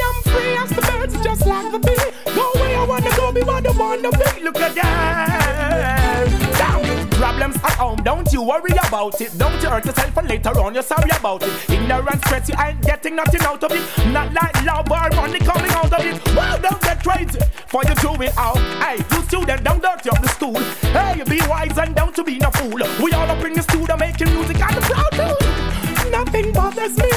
I 3.89 3.95
wanna 3.95 4.11
be. 4.11 4.43
Look 4.43 4.55
again. 4.57 5.79
Problems 7.19 7.55
at 7.57 7.71
home, 7.73 7.97
don't 8.03 8.31
you 8.31 8.41
worry 8.43 8.71
about 8.87 9.19
it. 9.19 9.37
Don't 9.37 9.61
you 9.61 9.69
hurt 9.69 9.85
yourself 9.85 10.15
and 10.15 10.29
later 10.29 10.51
on 10.61 10.73
you're 10.73 10.83
sorry 10.83 11.09
about 11.09 11.43
it. 11.43 11.69
Ignorance 11.69 12.21
spreads 12.21 12.49
you 12.49 12.55
ain't 12.63 12.81
getting 12.81 13.15
nothing 13.15 13.41
out 13.41 13.63
of 13.63 13.71
it. 13.73 13.81
Not 14.13 14.31
like 14.33 14.63
love 14.63 14.89
or 14.89 15.09
money 15.15 15.39
coming 15.39 15.71
out 15.71 15.91
of 15.91 16.05
it. 16.05 16.23
Well, 16.35 16.59
don't 16.61 16.81
get 16.81 17.03
crazy 17.03 17.39
for 17.67 17.81
you 17.83 17.95
do 17.95 18.13
it 18.21 18.37
out. 18.37 18.57
Hey, 18.81 18.97
you 19.11 19.21
student, 19.23 19.63
don't 19.63 19.81
dirty 19.81 20.09
up 20.11 20.21
the 20.21 20.29
school. 20.29 20.59
Hey, 20.93 21.23
be 21.27 21.41
wise 21.49 21.77
and 21.77 21.95
don't 21.95 22.15
to 22.15 22.23
be 22.23 22.37
no 22.37 22.51
fool. 22.51 22.79
We 23.03 23.11
all 23.11 23.29
up 23.29 23.43
in 23.43 23.53
the 23.53 23.63
studio 23.63 23.97
making 23.97 24.29
music 24.33 24.61
and 24.61 24.75
the 24.77 24.81
too. 25.17 26.11
Nothing 26.11 26.53
bothers 26.53 26.95
me. 26.97 27.11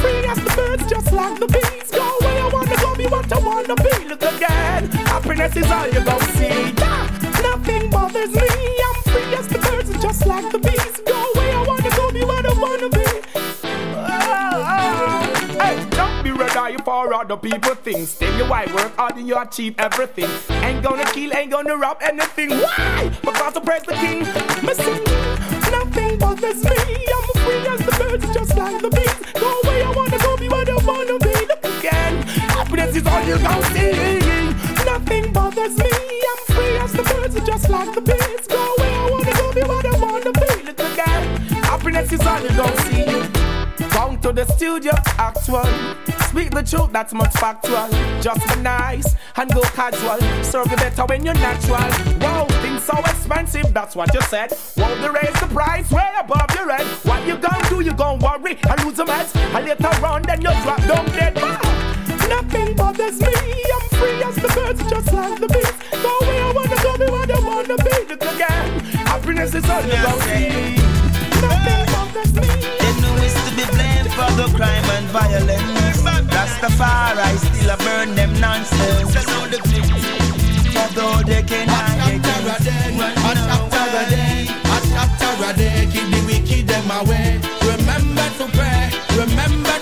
Free 0.00 0.24
as 0.26 0.38
the 0.38 0.52
birds, 0.56 0.86
just 0.88 1.12
like 1.12 1.38
the 1.38 1.46
bees. 1.48 1.90
Go 1.90 2.16
where 2.20 2.42
I 2.42 2.48
wanna 2.52 2.76
go, 2.76 2.94
be 2.94 3.06
what 3.06 3.32
I 3.32 3.38
wanna 3.38 3.74
be. 3.76 4.08
Look 4.08 4.22
again, 4.22 4.71
happiness 5.42 5.64
is 5.64 5.72
all 5.72 5.86
you 5.88 6.04
gon' 6.04 6.20
see. 6.36 6.72
Yeah. 6.78 7.08
Nothing 7.42 7.90
bothers 7.90 8.30
me. 8.30 8.48
I'm 8.86 9.02
free 9.10 9.34
as 9.34 9.48
the 9.48 9.58
birds, 9.58 10.02
just 10.02 10.26
like 10.26 10.52
the 10.52 10.58
bees. 10.58 11.00
Go 11.06 11.32
where 11.34 11.56
I 11.56 11.64
wanna 11.66 11.90
go, 11.90 12.12
be 12.12 12.24
what 12.24 12.46
I 12.46 12.60
wanna 12.60 12.88
be. 12.88 13.04
Oh, 13.94 15.58
Hey, 15.60 15.84
don't 15.90 16.22
be 16.22 16.30
ready 16.30 16.76
for 16.84 17.14
other 17.14 17.36
people 17.36 17.74
things. 17.74 18.10
Stay 18.10 18.36
your 18.36 18.48
white 18.48 18.72
work 18.74 18.94
hard 18.96 19.16
and 19.16 19.26
you 19.26 19.38
achieve 19.38 19.74
everything. 19.78 20.30
Ain't 20.62 20.82
gonna 20.82 21.04
kill, 21.06 21.34
ain't 21.36 21.50
gonna 21.50 21.76
rob 21.76 21.98
anything. 22.02 22.50
Why? 22.50 23.10
Because 23.22 23.54
to 23.54 23.60
praise 23.60 23.82
the 23.82 23.94
king. 23.94 24.20
Me 24.64 24.74
sing. 24.74 25.04
Nothing 25.72 26.18
bothers 26.18 26.62
me. 26.64 26.78
I'm 27.16 27.28
free 27.42 27.66
as 27.66 27.80
the 27.80 27.94
birds, 27.98 28.26
just 28.34 28.56
like 28.56 28.80
the 28.80 28.90
bees. 28.90 29.16
Go 29.40 29.50
where 29.64 29.86
I 29.86 29.90
wanna 29.90 30.18
go, 30.18 30.36
be 30.36 30.48
what 30.48 30.68
I 30.68 30.76
wanna 30.86 31.18
be. 31.18 31.34
Look 31.50 31.64
again, 31.78 32.22
happiness 32.56 32.94
is 32.96 33.06
all 33.06 33.22
you 33.24 33.38
gon' 33.38 33.62
see. 33.74 34.21
Bothers 35.54 35.76
me. 35.76 35.84
I'm 35.84 36.54
free 36.54 36.76
as 36.78 36.92
the 36.92 37.02
birds, 37.02 37.46
just 37.46 37.68
like 37.68 37.94
the 37.94 38.00
bees. 38.00 38.46
Go 38.46 38.74
where 38.78 39.00
I 39.00 39.10
wanna 39.10 39.32
go, 39.32 39.52
be 39.52 39.60
what 39.62 39.84
I 39.84 39.98
wanna 39.98 40.32
be. 40.32 40.62
Look 40.64 40.80
again, 40.80 41.40
happiness 41.62 42.12
is 42.12 42.20
all 42.20 42.40
you 42.40 42.48
gon' 42.56 42.76
see. 42.78 43.84
Come 43.90 44.18
to 44.20 44.32
the 44.32 44.46
studio, 44.46 44.92
actual. 45.18 45.64
Speak 46.28 46.50
the 46.52 46.62
truth, 46.62 46.90
that's 46.92 47.12
much 47.12 47.32
factual. 47.34 47.88
Just 48.22 48.46
be 48.48 48.62
nice 48.62 49.14
and 49.36 49.52
go 49.52 49.60
casual. 49.60 50.18
Serve 50.42 50.70
you 50.70 50.76
better 50.76 51.04
when 51.04 51.24
you're 51.24 51.34
natural. 51.34 51.90
Wow, 52.20 52.46
things 52.62 52.84
so 52.84 52.98
expensive, 53.00 53.74
that's 53.74 53.94
what 53.94 54.12
you 54.14 54.22
said. 54.22 54.52
Won't 54.78 55.00
they 55.02 55.10
raise 55.10 55.38
the 55.40 55.48
price 55.48 55.90
way 55.90 56.08
above 56.18 56.48
your 56.54 56.72
head? 56.72 56.86
What 57.04 57.26
you 57.26 57.36
gon' 57.36 57.62
do? 57.68 57.80
You 57.80 57.92
gon' 57.92 58.18
worry 58.20 58.58
and 58.70 58.84
lose 58.84 58.98
a 58.98 59.04
mess. 59.04 59.36
And 59.36 59.66
later 59.66 60.06
on, 60.06 60.22
then 60.22 60.40
you 60.40 60.50
drop 60.62 60.78
down 60.86 61.06
dead. 61.06 61.36
Wow. 61.36 61.71
Nothing 62.32 62.74
bothers 62.74 63.20
me. 63.20 63.34
I'm 63.76 63.88
free 63.98 64.22
as 64.28 64.36
the 64.36 64.48
birds, 64.56 64.80
just 64.90 65.12
like 65.12 65.38
the 65.38 65.48
bees. 65.54 65.76
Go 66.04 66.12
where 66.26 66.44
I 66.44 66.52
wanna 66.56 66.78
go, 66.84 66.92
be 66.96 67.06
what 67.12 67.30
I 67.30 67.40
wanna 67.48 67.76
be. 67.76 67.94
Look 68.08 68.24
again, 68.32 68.68
happiness 69.10 69.54
is 69.54 69.68
all 69.68 69.84
you 69.84 69.98
gon' 70.06 70.18
Nothing 71.44 71.84
bothers 71.92 72.32
me. 72.40 72.48
Them 72.80 72.96
no 73.04 73.10
is 73.26 73.34
to 73.44 73.50
be 73.58 73.64
blamed 73.76 74.10
for 74.16 74.30
the 74.40 74.48
crime 74.56 74.88
and 74.96 75.06
violence. 75.12 76.00
Rastafari 76.34 77.36
still 77.46 77.70
a 77.70 77.76
burn 77.84 78.14
them 78.14 78.32
nonsense. 78.40 79.12
Although 80.80 81.22
they 81.28 81.42
can 81.42 81.68
hide, 81.68 82.00
they 82.08 82.18
can 82.18 82.40
run 82.46 82.62
away. 85.52 85.88
Keep 85.92 86.08
the 86.10 86.20
wicked 86.26 86.68
them 86.68 86.90
away. 86.90 87.40
Remember 87.60 88.26
to 88.38 88.46
pray, 88.56 88.90
remember 89.16 89.81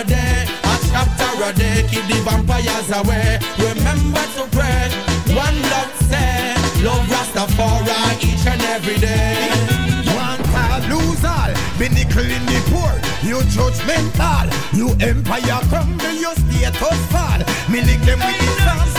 a 0.00 0.04
day, 0.04 0.44
a 0.44 0.74
chapter 0.90 1.44
a 1.44 1.52
day. 1.54 1.86
Keep 1.88 2.04
the 2.08 2.20
vampires 2.28 2.90
away. 2.92 3.38
Remember 3.56 4.24
to 4.36 4.44
pray. 4.52 4.92
One 5.32 5.58
love 5.72 5.92
say, 6.10 6.52
love 6.84 7.06
Rastafari 7.08 7.96
each 8.20 8.46
and 8.46 8.60
every 8.76 8.98
day. 8.98 9.48
One 10.12 10.40
all, 10.52 10.80
lose 10.92 11.24
all, 11.24 11.52
be 11.78 11.88
nickel 11.88 12.28
in 12.28 12.44
the 12.44 12.60
poor. 12.72 12.92
You 13.24 13.40
judgmental, 13.54 14.46
you 14.76 14.88
empire 15.00 15.60
crumble, 15.70 16.12
your 16.12 16.34
status 16.34 17.00
fall. 17.12 17.40
Me 17.70 17.80
lick 17.80 18.00
them 18.02 18.20
with 18.20 18.38
the 18.38 18.95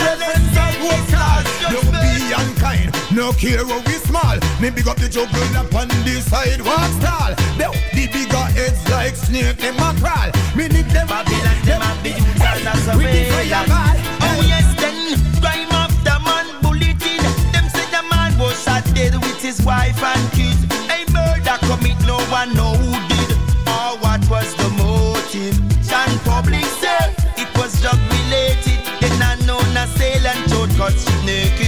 no 3.18 3.32
care 3.32 3.66
how 3.66 3.82
we 3.82 3.98
small. 4.06 4.38
Me 4.62 4.70
big 4.70 4.86
up 4.86 4.96
the 4.96 5.08
juggle 5.10 5.42
up 5.58 5.74
on 5.74 5.88
the 6.06 6.22
sidewalk 6.22 6.86
stall. 7.02 7.34
They 7.58 7.66
the 7.96 8.04
bigger 8.14 8.46
heads 8.54 8.78
like 8.94 9.16
snake, 9.16 9.58
them 9.58 9.74
a 9.74 9.90
crawl. 9.98 10.30
Me 10.54 10.68
lick 10.70 10.86
them 10.94 11.08
Babylon, 11.10 11.58
them 11.66 11.82
a 11.82 11.90
big 12.02 12.14
with 12.14 12.38
the 12.38 12.92
away. 12.94 13.26
fire 13.26 13.66
ball. 13.66 13.98
Oh 14.22 14.38
yes, 14.46 14.70
then 14.78 15.18
crime 15.42 15.72
of 15.82 15.90
the 16.06 16.14
man 16.22 16.46
bulletin. 16.62 17.18
Them 17.50 17.66
say 17.74 17.86
the 17.90 18.06
man 18.06 18.38
was 18.38 18.54
shot 18.62 18.86
dead 18.94 19.14
with 19.18 19.42
his 19.42 19.58
wife 19.66 19.98
and 19.98 20.24
kids. 20.30 20.62
A 20.86 21.02
murder 21.10 21.58
commit, 21.66 21.98
no 22.06 22.22
one 22.30 22.54
know 22.54 22.78
who 22.78 22.94
did 23.10 23.30
or 23.66 23.98
what 23.98 24.22
was 24.30 24.54
the 24.54 24.70
motive. 24.78 25.58
John 25.82 26.10
Public 26.22 26.66
say 26.78 27.02
it 27.34 27.50
was 27.58 27.82
drug 27.82 27.98
related. 28.14 28.78
Then 29.02 29.18
unknown 29.26 29.74
assailant 29.74 30.38
showed 30.50 30.70
cut 30.78 30.94
shit 30.94 31.24
naked. 31.26 31.67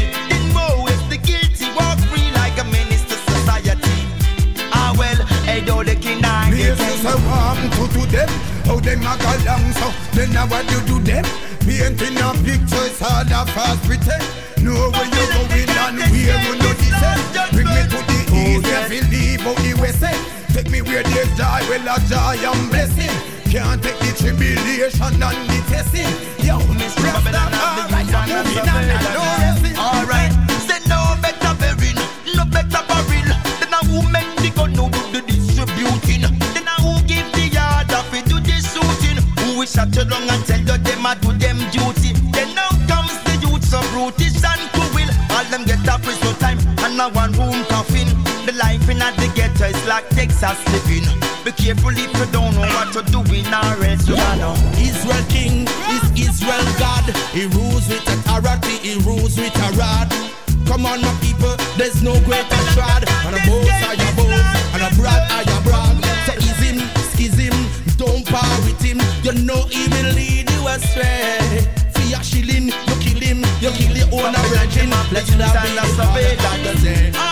Hey, 5.60 5.66
though 5.66 5.82
the 5.82 5.94
king 5.96 6.24
I 6.24 6.50
Me 6.50 6.62
is 6.62 7.04
a 7.04 7.14
warm 7.28 7.60
to 7.76 7.84
to 7.94 8.02
them. 8.08 8.28
How 8.64 8.80
them 8.80 9.04
a 9.04 9.14
go 9.16 9.32
long 9.44 9.72
so 9.72 9.88
then 10.12 10.32
now 10.32 10.46
what 10.46 10.64
you 10.70 10.80
do 10.86 10.98
them? 11.00 11.24
Painting 11.60 12.18
a 12.18 12.32
picture 12.44 12.86
is 12.88 13.00
all 13.02 13.26
a 13.26 13.46
fast 13.52 13.82
pretend. 13.84 14.24
Know 14.64 14.90
where 14.90 15.04
you 15.04 15.24
going 15.32 15.70
and 15.70 15.98
where 15.98 16.40
you 16.44 16.54
know 16.56 16.72
descend. 16.80 17.20
Bring 17.52 17.68
me 17.68 17.82
to 17.92 17.98
the 18.08 18.18
east, 18.32 18.66
yeah, 18.66 18.88
feel 18.88 19.06
leave 19.08 19.46
out 19.46 19.56
the 19.56 19.74
west 19.80 20.02
end. 20.02 20.20
Take 20.52 20.70
me 20.70 20.82
where 20.82 21.02
there's 21.02 21.30
joy, 21.36 21.60
well 21.68 21.88
a 21.88 21.96
joy 22.08 22.36
and 22.40 22.70
blessing. 22.70 23.14
Can't 23.50 23.82
take 23.82 23.98
the 23.98 24.10
tribulation 24.16 25.22
and 25.22 25.40
the 25.48 25.58
testing. 25.68 26.10
Yo, 26.44 26.58
Miss 26.74 26.94
Rastafari, 26.94 28.14
I'm 28.14 28.28
moving 28.28 28.68
on 28.68 28.84
and 28.90 29.39
Shot 39.92 40.05
you 40.05 40.11
long 40.11 40.29
and 40.29 40.44
tell 40.46 40.61
you 40.61 40.79
them 40.79 41.07
a 41.07 41.14
do 41.16 41.33
them 41.38 41.59
duty. 41.70 42.12
Then 42.31 42.55
now 42.55 42.68
comes 42.87 43.16
the 43.24 43.35
youth 43.42 43.64
so 43.64 43.81
brutish 43.90 44.42
and 44.44 44.62
cruel. 44.70 45.11
All 45.35 45.44
them 45.50 45.64
get 45.64 45.87
a 45.87 45.98
prison 45.98 46.35
time 46.38 46.59
and 46.85 47.00
a 47.00 47.09
one 47.11 47.33
room 47.33 47.64
coffin. 47.66 48.07
The 48.46 48.53
life 48.53 48.88
in 48.88 49.03
at 49.03 49.16
the 49.16 49.31
ghetto 49.35 49.66
is 49.66 49.87
like 49.87 50.09
Texas 50.11 50.59
living. 50.70 51.07
Be 51.44 51.53
careful 51.53 51.90
if 51.90 52.07
you 52.07 52.26
don't 52.31 52.55
know 52.55 52.68
what 52.76 52.94
you're 52.94 53.11
doing 53.11 53.46
or 53.46 53.83
else 53.83 54.07
you 54.07 54.16
know. 54.38 54.55
Israel 54.79 55.24
King 55.29 55.66
is 55.90 56.29
Israel 56.29 56.66
God. 56.79 57.07
He 57.33 57.46
rules 57.46 57.88
with 57.88 58.07
authority, 58.07 58.79
he 58.87 58.94
rules 59.03 59.37
with 59.38 59.55
a 59.57 59.68
rod. 59.74 60.11
Come 60.66 60.87
on, 60.87 61.03
my 61.03 61.14
people, 61.20 61.57
there's 61.76 62.03
no 62.03 62.14
greater 62.22 62.62
shroud. 62.70 63.03
And 63.26 63.35
a 63.35 63.42
You 69.30 69.44
know 69.44 69.62
he 69.70 69.86
will 69.86 70.12
lead 70.14 70.50
you 70.50 70.66
astray. 70.66 71.38
For 71.94 72.02
your 72.02 72.20
shilling, 72.20 72.66
you 72.66 72.94
kill 72.98 73.20
him, 73.20 73.44
you 73.60 73.70
kill 73.70 73.96
your 73.96 74.06
own 74.06 74.34
origin. 74.34 74.90
Let's 75.12 75.30
not 75.36 75.54
be 75.62 75.70
disobeyed 75.70 76.38
that 76.40 76.58
the 76.64 77.29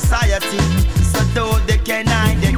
society. 0.00 0.60
So 1.00 1.20
though 1.32 1.56
they 1.66 1.78
can 1.78 2.06
hide 2.06 2.42
it. 2.44 2.52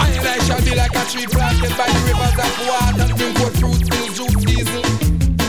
I 0.00 0.08
and 0.16 0.26
I 0.26 0.38
shall 0.48 0.62
be 0.64 0.72
like 0.74 0.94
a 0.96 1.04
tree 1.12 1.28
planted 1.28 1.76
by 1.76 1.86
the 1.92 2.00
rivers 2.08 2.36
of 2.40 2.52
water, 2.64 3.06
bring 3.16 3.34
forth 3.36 3.56
fruit, 3.60 3.80
still 3.84 4.08
juice, 4.16 4.44
diesel. 4.48 4.84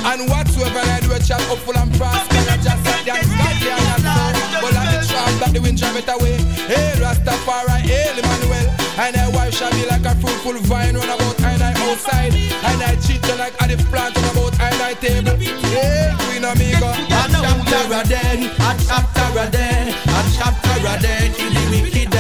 And 0.04 0.28
whatsoever 0.28 0.82
I 0.82 1.00
do, 1.00 1.12
it 1.14 1.24
shall 1.24 1.40
full 1.40 1.78
and 1.78 1.92
prosper. 1.96 2.36
And 2.36 2.62
just 2.62 2.84
like 2.84 3.06
that, 3.08 3.24
there 3.64 3.80
and 3.80 4.04
so. 4.04 4.60
But 4.60 4.74
like 4.76 4.92
the 4.92 5.02
trap 5.08 5.32
that 5.40 5.52
the 5.54 5.62
wind 5.62 5.78
drive 5.78 5.96
it 5.96 6.10
away. 6.10 6.36
Hail 6.68 7.00
Rastafari, 7.00 7.80
hail 7.88 8.18
Emmanuel. 8.20 8.68
And 9.00 9.16
I 9.16 9.28
wife 9.32 9.56
shall 9.56 9.72
be 9.72 9.86
like 9.88 10.04
a 10.04 10.14
fruitful 10.20 10.60
vine 10.68 10.96
run 10.96 11.08
about 11.08 11.40
and 11.48 11.64
I 11.64 11.72
outside. 11.88 12.34
And 12.36 12.82
I 12.84 12.96
cheat 13.00 13.24
you 13.24 13.38
like 13.40 13.56
a 13.62 13.78
plant 13.88 14.18
on 14.18 14.26
about 14.36 14.60
and 14.60 14.82
I 14.84 14.94
table. 15.00 15.38
Hey, 15.40 16.12
Queen 16.28 16.44
Amiga. 16.44 16.92
A 16.92 17.24
chapter 17.32 17.88
a 17.88 18.02
day, 18.04 18.52
a 18.52 18.72
chapter 18.84 19.40
a 19.40 19.46
day, 19.48 19.96
a 19.96 20.20
chapter 20.36 20.88
a 20.92 20.96
day 21.00 21.21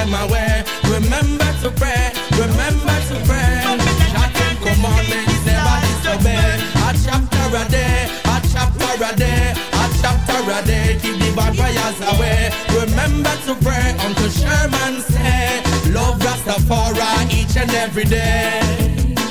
them 0.06 0.14
aware. 0.26 0.64
Remember 0.90 1.50
to 1.62 1.70
pray, 1.78 2.12
remember 2.34 2.98
to 3.10 3.16
pray. 3.30 3.62
Shouting 4.10 4.58
commandments 4.66 5.46
never 5.46 5.78
disobey. 5.86 6.58
A 6.86 6.90
chapter 7.06 7.46
a 7.62 7.64
day, 7.70 8.10
a 8.26 8.36
chapter 8.52 8.94
a 9.04 9.12
day, 9.16 9.54
a 9.54 9.86
chapter 10.02 10.40
a 10.58 10.60
day. 10.66 10.98
Keep 11.02 11.18
the 11.22 11.30
bad 11.36 11.56
fires 11.56 12.00
away. 12.14 12.52
Remember 12.82 13.36
to 13.46 13.54
pray. 13.66 13.88
Uncle 14.06 14.30
Sherman 14.30 15.02
said, 15.02 15.62
Love 15.94 16.20
Rastafari 16.20 17.32
each 17.32 17.56
and 17.58 17.72
every 17.72 18.06
day. 18.06 18.62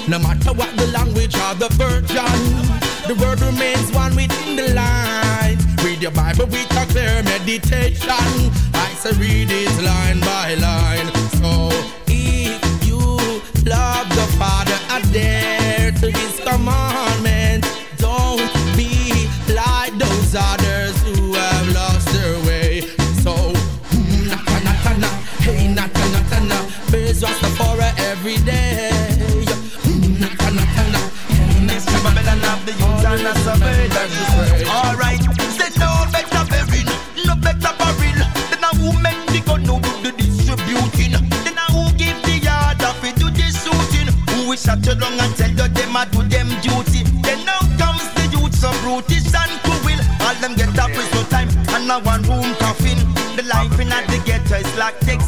No 0.08 0.18
matter 0.18 0.52
what 0.52 0.76
the 0.76 0.86
language 0.88 1.34
or 1.34 1.54
the 1.54 1.68
version, 1.80 2.40
the 3.08 3.14
word 3.20 3.40
remains 3.40 3.90
one 3.92 4.14
within 4.14 4.56
the 4.56 4.74
line 4.74 4.89
Read 6.00 6.04
your 6.04 6.12
Bible 6.12 6.46
with 6.46 6.78
a 6.78 6.86
clear 6.86 7.22
meditation. 7.24 8.08
I 8.72 8.94
say 8.96 9.12
read 9.18 9.50
it 9.50 9.84
line 9.84 10.20
by 10.20 10.54
line. 10.54 11.19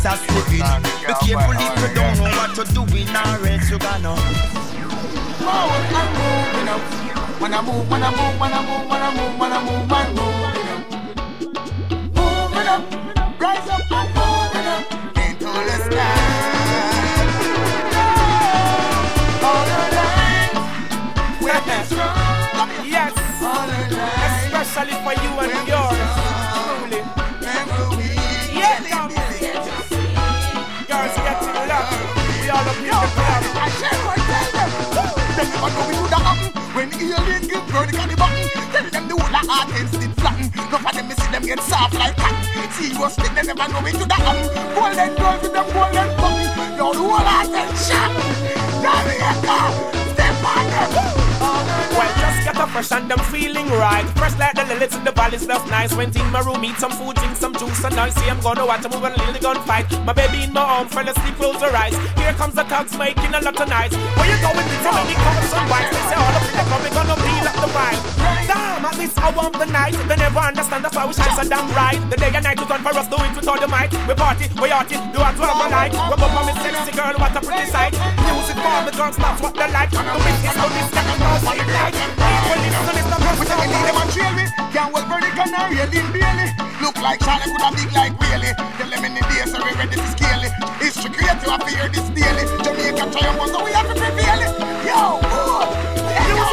Like 0.04 0.20
Texas 0.20 0.34
living. 0.34 0.82
Be 1.06 1.14
careful 1.26 1.54
if 1.54 1.74
you 1.80 1.88
don't 1.94 2.16
know 2.18 2.30
what 2.36 2.56
you're 2.56 2.66
doing 2.66 3.08
or 3.08 3.46
else 3.46 3.70
you 3.70 3.78
gonna. 3.78 4.16
Forward 5.38 5.92
and 6.00 6.10
moving 6.18 6.68
up. 6.68 6.82
When 7.40 7.52
I 7.54 7.60
move, 7.62 7.90
when 7.90 8.02
I 8.02 8.10
move, 8.10 8.40
when 8.40 8.52
I 8.52 8.60
move, 8.62 8.88
when 8.88 9.02
I 9.02 9.10
move, 9.16 9.38
when 9.40 9.52
I 9.52 9.58
move, 9.64 9.92
and 9.92 10.14
moving 10.14 10.68
up. 10.72 10.82
Moving 12.14 12.68
up, 12.68 12.82
rise 13.40 13.68
up 13.68 13.90
and 13.90 14.08
moving 14.14 14.66
up 14.66 14.84
into 15.18 15.50
the 15.50 15.76
sky. 15.86 16.16
All 19.42 19.64
the 19.66 19.78
we're 21.42 21.62
strong. 21.84 22.70
Yes, 22.86 23.12
All 23.42 23.66
the 23.66 23.76
especially 24.26 24.96
for 25.02 25.14
you 25.22 25.30
and 25.42 25.68
yours. 25.68 26.10
Truly. 26.88 28.10
Yeah, 28.54 28.78
come. 28.88 29.21
Give 37.86 37.94
vertical 37.94 38.06
the 38.06 38.16
button, 38.16 38.48
tell 38.70 38.90
them 38.90 39.08
the 39.08 39.14
whole 39.16 39.36
of 39.36 39.50
art 39.50 39.68
ends 39.74 39.94
it 39.94 40.14
flatten. 40.20 40.50
None 40.70 40.86
of 40.86 40.94
them 40.94 41.08
me 41.08 41.14
see 41.14 41.30
them 41.32 41.42
get 41.42 41.60
soft 41.60 41.94
like 41.94 42.16
cotton. 42.16 42.70
Serious 42.72 43.14
thing, 43.16 43.34
they 43.34 43.42
never 43.42 43.68
know 43.72 43.80
do 43.82 44.04
that 44.06 44.22
happen. 44.22 44.46
Golden 44.74 45.10
girls 45.18 45.42
with 45.42 45.52
them 45.52 45.66
golden 45.72 46.08
button. 46.16 46.46
Now 46.76 46.92
the 46.92 47.02
whole 47.02 47.26
art 47.26 47.48
ends 47.50 47.86
sharp. 47.86 48.12
Jamaica, 48.82 49.58
step 50.14 50.44
on 50.46 50.64
them. 50.70 50.90
Well, 51.92 52.12
just 52.18 52.38
get 52.44 52.56
up 52.56 52.70
fresh 52.70 52.92
and 52.92 53.12
I'm 53.12 53.18
feeling 53.28 53.68
right. 53.68 54.06
Fresh 54.16 54.38
like 54.38 54.54
the 54.54 54.64
lilies 54.64 54.94
in 54.94 55.04
the 55.04 55.12
valleys, 55.12 55.46
that's 55.46 55.66
nice. 55.68 55.94
Went 55.94 56.16
in 56.16 56.30
my 56.30 56.40
room, 56.40 56.64
eat 56.64 56.76
some 56.76 56.92
food, 56.92 57.16
drink 57.16 57.36
some 57.36 57.54
juice, 57.54 57.84
and 57.84 57.94
now 57.94 58.08
see 58.08 58.30
I'm 58.30 58.40
gonna 58.40 58.64
watch 58.64 58.84
a 58.84 58.88
move 58.88 59.04
and 59.04 59.16
little 59.16 59.40
gun 59.40 59.60
fight. 59.66 59.86
My 60.06 60.12
baby 60.12 60.44
in 60.44 60.52
my 60.52 60.62
arm, 60.62 60.88
fell 60.88 61.06
asleep, 61.06 61.34
close 61.36 61.60
her 61.60 61.76
eyes. 61.76 61.94
Here 62.16 62.32
comes 62.34 62.54
the 62.54 62.64
cops 62.64 62.96
making 62.96 63.34
a 63.34 63.40
lot 63.40 63.60
of 63.60 63.68
noise. 63.68 63.92
Where 64.16 64.28
you 64.30 64.38
going 64.40 64.56
with 64.56 64.82
so 64.82 64.90
many 64.96 65.14
cars 65.14 65.52
and 65.52 65.68
bikes? 65.68 65.90
They 65.92 66.02
say 66.08 66.16
all 66.16 66.32
up 66.32 66.42
in 66.42 66.56
the 66.56 66.64
club, 66.64 66.82
we 66.82 66.90
gonna 66.90 67.21
like 67.42 67.58
the. 67.58 67.72
Damn, 68.46 68.84
at 68.84 68.94
this 68.98 69.16
hour 69.18 69.46
of 69.46 69.54
the 69.54 69.66
night, 69.66 69.94
they 70.08 70.16
never 70.16 70.42
understand 70.42 70.84
that's 70.84 70.96
why 70.96 71.06
we 71.06 71.14
shine 71.14 71.34
so 71.36 71.44
damn 71.46 71.66
bright. 71.72 72.00
The 72.10 72.16
day 72.16 72.30
and 72.34 72.44
night 72.44 72.58
is 72.58 72.70
on 72.70 72.82
for 72.82 72.94
us, 72.94 73.08
do 73.08 73.16
it 73.18 73.48
all 73.48 73.58
the 73.58 73.68
might. 73.68 73.92
We 74.06 74.14
party, 74.14 74.46
we 74.60 74.70
arty, 74.70 74.96
do 75.14 75.18
it 75.22 75.34
to 75.38 75.42
our 75.46 75.70
night. 75.70 75.92
We 75.92 76.14
bump 76.18 76.36
on 76.36 76.50
sexy 76.58 76.92
girl, 76.92 77.14
what 77.18 77.36
a 77.36 77.40
pretty 77.40 77.66
sight. 77.70 77.94
Music 78.26 78.58
for 78.58 78.80
the 78.82 78.92
girls, 78.94 79.16
that's 79.16 79.40
what 79.42 79.54
they 79.54 79.70
like. 79.70 79.90
The 79.90 80.02
bitch 80.02 80.42
is 80.42 80.54
so 80.54 80.66
this, 80.70 80.88
that, 80.90 81.06
and 81.06 81.22
all 81.22 81.38
see 81.42 81.62
light. 81.70 81.94
People 81.94 82.58
listen, 82.62 82.96
it's 82.98 83.08
the 83.10 83.18
We 83.38 83.44
take 83.46 83.62
a 83.62 83.66
lead 83.70 83.84
them 83.90 84.08
trail 84.10 84.32
me. 84.34 84.44
Can't 84.74 84.90
hold 84.90 85.06
vertical 85.06 85.48
now, 85.50 85.70
railing 85.70 86.10
daily. 86.12 86.46
Look 86.82 86.96
like 86.98 87.18
Charlie 87.22 87.46
could 87.46 87.62
have 87.62 87.74
big 87.78 87.90
like 87.94 88.14
Whaley. 88.18 88.52
Tell 88.58 88.90
them 88.90 89.04
in 89.06 89.12
the 89.14 89.22
days, 89.30 89.48
so 89.54 89.58
we 89.62 89.70
ready 89.78 89.96
to 89.96 90.08
scale 90.12 90.42
it. 90.42 90.52
History 90.82 91.10
creative, 91.14 91.46
I 91.46 91.56
fear 91.62 91.86
this 91.88 92.06
daily. 92.10 92.44
Jamaica 92.64 93.06
triumph, 93.14 93.50
so 93.50 93.58
we 93.62 93.70
have 93.70 93.86
to 93.86 93.94
prevail 93.94 94.40
it. 94.42 94.52
Yo, 94.82 95.22
good. 95.22 95.91
You 96.12 96.52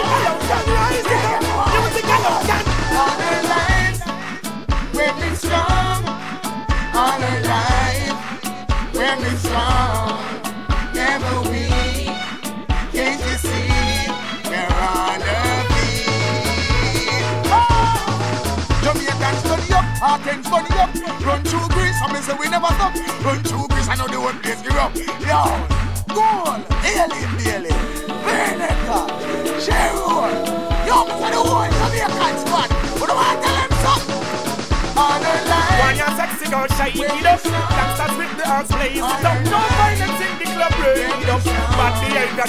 Athens 20.01 20.49
bunny 20.49 20.69
up. 20.79 20.89
Run 21.25 21.43
through 21.43 21.67
Greece, 21.69 21.99
I 22.01 22.13
mean 22.13 22.21
say 22.23 22.33
we 22.39 22.49
never 22.49 22.67
stop. 22.67 22.95
Run 23.23 23.43
through 23.43 23.67
Greece, 23.67 23.87
I 23.89 23.95
know 23.95 24.07
the 24.07 24.19
one 24.19 24.39
place 24.39 24.61
give 24.61 24.75
up. 24.75 24.95
Yo, 24.95 25.43
goal, 26.15 26.63
alien 26.83 27.37
daily, 27.37 27.98
Veneca, 28.25 28.99
Sherwood. 29.63 30.33
Yo, 30.87 30.97
me 31.05 31.13
say 31.19 31.31
the 31.31 31.41
whole 31.41 31.69
Jamaican 31.79 32.35
squad. 32.43 32.69
What 32.99 33.07
do 33.09 33.15
I 33.15 33.31
tell 33.43 33.99
them? 33.99 34.97
On 34.97 35.19
the 35.21 35.33
line. 35.49 35.69
You 35.99 36.05
sexy 36.15 36.45
it 36.95 37.25
up 37.25 37.41
Gangsters 37.43 38.15
with 38.17 38.33
the 38.37 38.45
in 40.21 40.33
the 40.37 40.45
club 40.53 40.73
break 40.79 41.21
it 41.23 41.29
up 41.29 41.43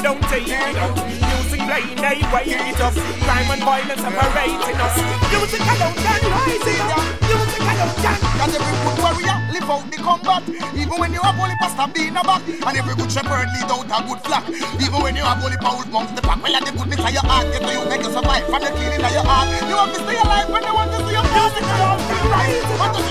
don't 0.02 0.22
it 0.46 0.76
up 0.76 0.94
Music 0.96 1.60
playing 1.66 1.96
they 1.96 2.20
it 2.52 2.80
up 2.80 2.94
Crime 2.94 3.50
and 3.50 3.62
violence 3.62 4.00
separating 4.00 4.80
us 4.80 4.96
Music 5.32 5.60
alone 5.60 5.96
can 6.04 6.22
rise 6.30 6.68
it 6.68 6.90
up 6.94 7.04
Music 7.26 7.62
alone 7.64 7.96
can 8.04 8.18
Cause 8.38 8.54
warrior 9.02 9.39
live 9.52 9.70
out 9.70 9.84
the 9.90 9.98
combat. 9.98 10.42
Even 10.74 10.96
when 10.98 11.12
you 11.12 11.20
have 11.20 11.38
only 11.38 11.56
pasta 11.60 11.90
being 11.92 12.16
a 12.16 12.22
back. 12.22 12.42
And 12.46 12.76
every 12.76 12.94
good 12.94 13.10
shepherd 13.10 13.48
lead 13.54 13.70
out 13.70 13.86
a 13.86 13.98
good 14.08 14.20
flock. 14.24 14.44
Even 14.80 15.00
when 15.02 15.14
you 15.16 15.22
have 15.22 15.42
only 15.42 15.56
power 15.58 15.82
amongst 15.84 16.16
the 16.16 16.22
pack 16.22 16.42
Well 16.42 16.54
and 16.54 16.66
the 16.66 16.72
goodness 16.72 17.02
of 17.02 17.10
your 17.10 17.26
heart 17.26 17.46
Get 17.52 17.62
to 17.66 17.72
you 17.74 17.82
make 17.90 18.02
you 18.02 18.12
survive 18.14 18.46
From 18.46 18.62
the 18.62 18.70
cleaning 18.70 19.02
of 19.02 19.12
your 19.12 19.26
heart. 19.26 19.48
You 19.66 19.76
have 19.76 19.92
to 19.92 20.00
stay 20.00 20.18
alive 20.22 20.48
when 20.48 20.62
they 20.62 20.70
want 20.70 20.90
to 20.94 20.98
see 21.02 21.14
your 21.14 21.26
music 21.26 21.64
can 21.66 22.24
rise 22.30 22.54
it 22.54 22.66
Want 22.78 22.92
to 22.94 23.02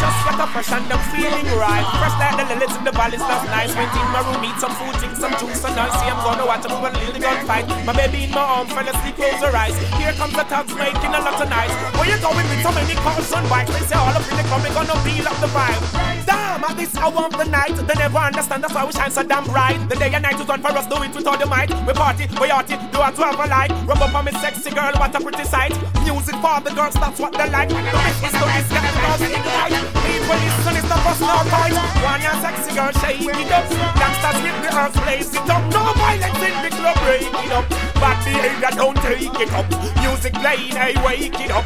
Just 0.00 0.18
get 0.24 0.40
up 0.40 0.50
fresh 0.52 0.72
and 0.72 0.86
I'm 0.92 1.00
feeling 1.12 1.48
right. 1.56 1.86
Fresh 2.00 2.16
like 2.20 2.36
the 2.36 2.44
lilies 2.52 2.74
in 2.76 2.84
the 2.84 2.92
valleys 2.92 3.24
that's 3.24 3.44
nice 3.48 3.72
Went 3.76 3.92
in 3.96 4.08
my 4.12 4.20
room, 4.24 4.44
eat 4.44 4.58
some 4.60 4.74
food, 4.76 4.94
drink 5.00 5.16
some 5.16 5.34
juice 5.40 5.64
And 5.64 5.74
now 5.76 5.88
see 5.96 6.08
I'm 6.08 6.20
gonna 6.20 6.46
watch 6.46 6.64
a 6.64 6.68
move 6.68 6.84
and 6.84 6.96
little 7.00 7.20
gun 7.20 7.40
fight. 7.46 7.66
My 7.84 7.92
baby 7.96 8.24
in 8.24 8.30
my 8.30 8.44
arm, 8.44 8.66
fell 8.68 8.86
asleep, 8.86 9.16
close 9.16 9.40
her 9.40 9.54
eyes. 9.56 9.76
Here 9.96 10.12
comes 10.16 10.34
the 10.34 10.44
thugs 10.44 10.74
making 10.74 11.12
a 11.12 11.20
lot 11.20 11.40
of 11.40 11.48
noise 11.48 11.74
Where 11.96 12.08
you 12.08 12.18
going 12.20 12.46
with 12.48 12.62
so 12.62 12.70
many 12.72 12.94
cars 13.00 13.32
and 13.32 13.46
bikes? 13.48 13.72
They 13.72 13.84
say 13.88 13.96
all 14.10 14.22
up 14.22 14.30
in 14.30 14.36
the 14.36 14.42
club, 14.44 14.62
we 14.62 14.70
gonna 14.70 14.96
feel 15.06 15.28
up 15.28 15.38
the 15.40 15.46
vibe. 15.46 16.26
Damn, 16.26 16.49
at 16.50 16.76
this 16.76 16.96
hour 16.96 17.26
of 17.26 17.32
the 17.32 17.44
night. 17.44 17.74
They 17.76 17.94
never 17.94 18.18
understand, 18.18 18.64
that's 18.64 18.74
why 18.74 18.84
we 18.84 18.92
shine 18.92 19.10
so 19.10 19.22
damn 19.22 19.44
bright. 19.44 19.78
The 19.88 19.96
day 19.96 20.10
and 20.12 20.22
night 20.22 20.40
is 20.40 20.48
on 20.50 20.60
for 20.60 20.72
us, 20.74 20.86
do 20.86 21.02
it 21.02 21.14
with 21.14 21.26
all 21.26 21.38
the 21.38 21.46
might. 21.46 21.70
We 21.86 21.92
party, 21.92 22.26
we 22.40 22.50
arty, 22.50 22.76
do 22.90 22.98
it 22.98 23.14
to 23.14 23.22
have 23.22 23.38
a 23.38 23.46
light 23.46 23.70
Rub 23.86 24.02
up 24.02 24.14
on 24.14 24.24
me 24.24 24.32
sexy 24.32 24.70
girl, 24.70 24.92
what 24.98 25.14
a 25.14 25.20
pretty 25.20 25.44
sight. 25.44 25.74
Music 26.02 26.34
for 26.42 26.58
the 26.60 26.72
girls, 26.74 26.94
that's 26.94 27.18
what 27.20 27.32
they 27.32 27.48
like. 27.50 27.68
The 27.68 27.78
is 27.78 28.66
the 28.66 28.80
girls 28.82 29.22
in 29.22 29.30
the 29.30 29.40
light 29.54 29.76
People 30.02 30.38
listen, 30.42 30.74
it's 30.74 30.88
the 30.90 30.98
first 31.06 31.22
no 31.22 31.38
fight 31.46 31.76
One 32.02 32.20
your 32.20 32.36
sexy 32.42 32.74
girl, 32.74 32.92
shake 32.98 33.22
it 33.22 33.52
up. 33.52 33.64
Gangsters 33.94 34.38
with 34.42 34.58
the 34.66 34.70
earth, 34.74 34.96
blaze 35.04 35.34
it 35.34 35.50
up. 35.50 35.62
No 35.70 35.92
violence 35.94 36.42
in 36.42 36.56
the 36.66 36.70
club, 36.74 36.96
break 37.06 37.30
it 37.30 37.52
up. 37.52 37.66
Bad 38.00 38.18
behavior, 38.24 38.72
don't 38.74 38.96
take 38.98 39.40
it 39.40 39.52
up. 39.52 39.66
Music 40.02 40.32
playing, 40.34 40.74
hey, 40.74 40.94
wake 41.04 41.38
it 41.38 41.50
up. 41.50 41.64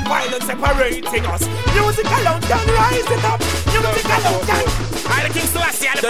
And 0.00 0.06
violence 0.06 0.44
separating 0.44 1.26
us. 1.26 1.42
Music 1.74 2.06
alone 2.06 2.40
can 2.42 2.66
rise 2.68 3.10
it 3.10 3.24
up. 3.24 3.40
Music 3.40 4.09
I 4.10 5.28
the 5.28 5.32
King 5.32 5.46
Selassie, 5.46 5.86
I 5.86 5.94
the 5.94 6.02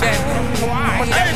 them. 0.00 0.20
Hey, 1.12 1.32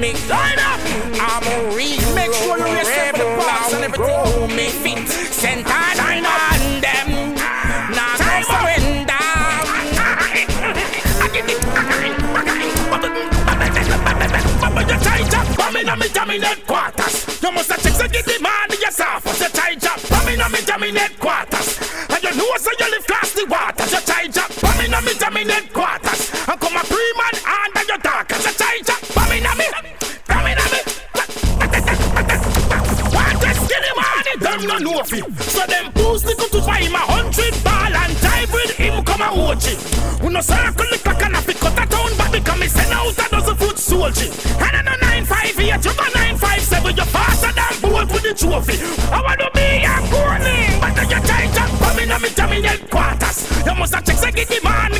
me. 0.00 0.12
Line 0.28 0.58
up. 0.58 0.80
I'm 1.20 1.44
a 1.44 1.76
real 1.76 2.14
Make 2.14 2.32
sure 2.32 2.56
you 2.58 2.64
listen 2.64 3.12
for 3.12 3.18
the 3.18 3.36
parts 3.36 3.74
and 3.74 3.84
everything. 3.84 4.56
me 4.56 4.68
fit. 4.68 5.08
Center 5.08 5.68
line 5.68 6.24
on 6.24 6.80
them. 6.80 7.34
Now 7.92 8.16
time. 8.16 8.44
You 14.84 15.00
tight 15.00 15.34
up, 15.34 15.56
bombing 15.56 15.88
on 15.88 15.98
me 15.98 16.08
jamming 16.08 16.42
headquarters. 16.42 17.42
You 17.42 17.52
must 17.52 17.70
have 17.70 17.82
checked 17.82 18.12
the 18.12 18.22
demand 18.32 18.72
yourself. 18.72 19.24
What's 19.26 19.38
the 19.38 19.48
tight 19.48 19.84
up, 19.86 20.00
bombing 20.08 20.40
on 20.40 20.50
me 20.52 20.58
jamming 20.64 20.94
headquarters. 20.94 21.78
say 22.58 22.72
you 22.78 22.90
live 22.90 23.03
class 23.03 23.03
the 23.03 23.03
me 25.44 25.54
no 25.54 25.60
quarters. 25.72 26.30
And 26.48 26.60
come 26.60 26.76
a 26.76 26.80
free 26.84 27.12
man 27.16 27.34
under 27.44 27.84
your 27.86 27.98
dark. 27.98 28.32
As 28.32 28.44
you 28.44 28.52
try 28.52 28.80
job, 28.84 29.00
but 29.14 29.30
me 29.30 29.40
no 29.40 29.54
me, 29.54 29.66
but 30.26 30.44
me 30.44 30.54
no 30.54 30.64
me. 30.72 30.80
What 33.12 33.44
a 33.44 33.52
skinny 33.54 33.92
man, 33.96 34.24
them 34.40 34.60
no 34.66 34.78
know 34.78 35.02
him. 35.02 35.34
So 35.36 35.66
them 35.66 35.92
boost 35.92 36.26
little 36.26 36.48
to 36.48 36.66
buy 36.66 36.78
him 36.78 36.94
a 36.94 36.98
hundred 36.98 37.54
ball 37.62 37.92
and 37.92 38.20
dive 38.20 38.52
with 38.52 38.70
him 38.72 39.04
come 39.04 39.22
a 39.22 39.34
watch 39.34 39.68
it. 39.68 39.78
We 40.22 40.32
no 40.32 40.40
circle 40.40 40.86
the 40.90 40.98
clock 40.98 41.22
and 41.22 41.36
a 41.36 41.42
pick 41.42 41.58
cut 41.58 41.72
a 41.72 41.86
town, 41.86 42.10
but 42.16 42.32
become 42.32 42.60
me 42.60 42.68
send 42.68 42.92
out 42.92 43.12
a 43.12 43.28
dozen 43.28 43.56
foot 43.56 43.78
soldier. 43.78 44.30
And 44.60 44.76
I 44.76 44.82
know 44.82 44.96
nine 45.00 45.24
five 45.24 45.58
eight, 45.58 45.84
you 45.84 45.94
got 45.94 46.14
nine 46.14 46.36
five 46.36 46.62
seven, 46.62 46.96
you 46.96 47.04
faster 47.04 47.52
than 47.52 47.80
bolt 47.80 48.12
with 48.12 48.22
the 48.22 48.34
trophy. 48.34 48.78
I 49.12 49.20
want 49.20 49.40
to 49.40 49.50
be 49.52 49.84
a 49.84 49.94
corny, 50.08 50.80
but 50.80 50.96
you 51.10 51.20
change 51.28 51.56
up, 51.58 51.70
come 51.80 51.98
in 51.98 52.10
on 52.10 52.22
me 52.22 52.30
dominate 52.30 52.90
quarters. 52.90 53.44
You 53.66 53.74
must 53.74 53.94
have 53.94 54.04
check 54.04 54.16
say 54.16 54.32
get 54.32 54.48
the 54.48 54.60
man 54.64 54.92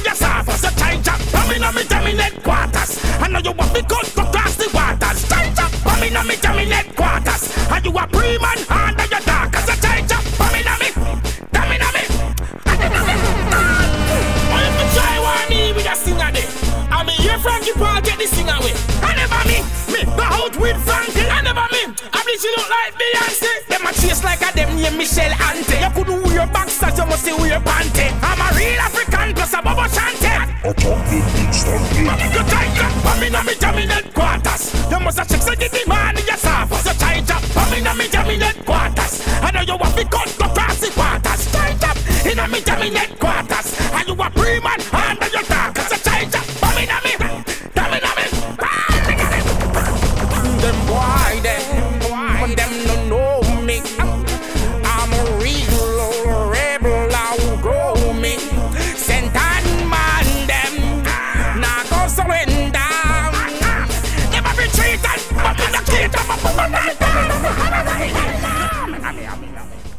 Michelle 25.14 25.32
Ante. 25.32 25.78
You 25.78 25.90
couldn't 25.90 26.24
wear 26.24 26.46
boxers, 26.48 26.98
you 26.98 27.06
must 27.06 27.40
wear 27.40 27.60
panty. 27.60 28.23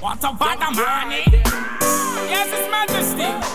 What 0.06 0.24
a 0.24 0.34
bad 0.36 0.60
money. 0.76 1.24
Eh? 1.26 1.42
Yes, 2.30 2.52
His 2.54 2.70
Majesty. 2.70 3.55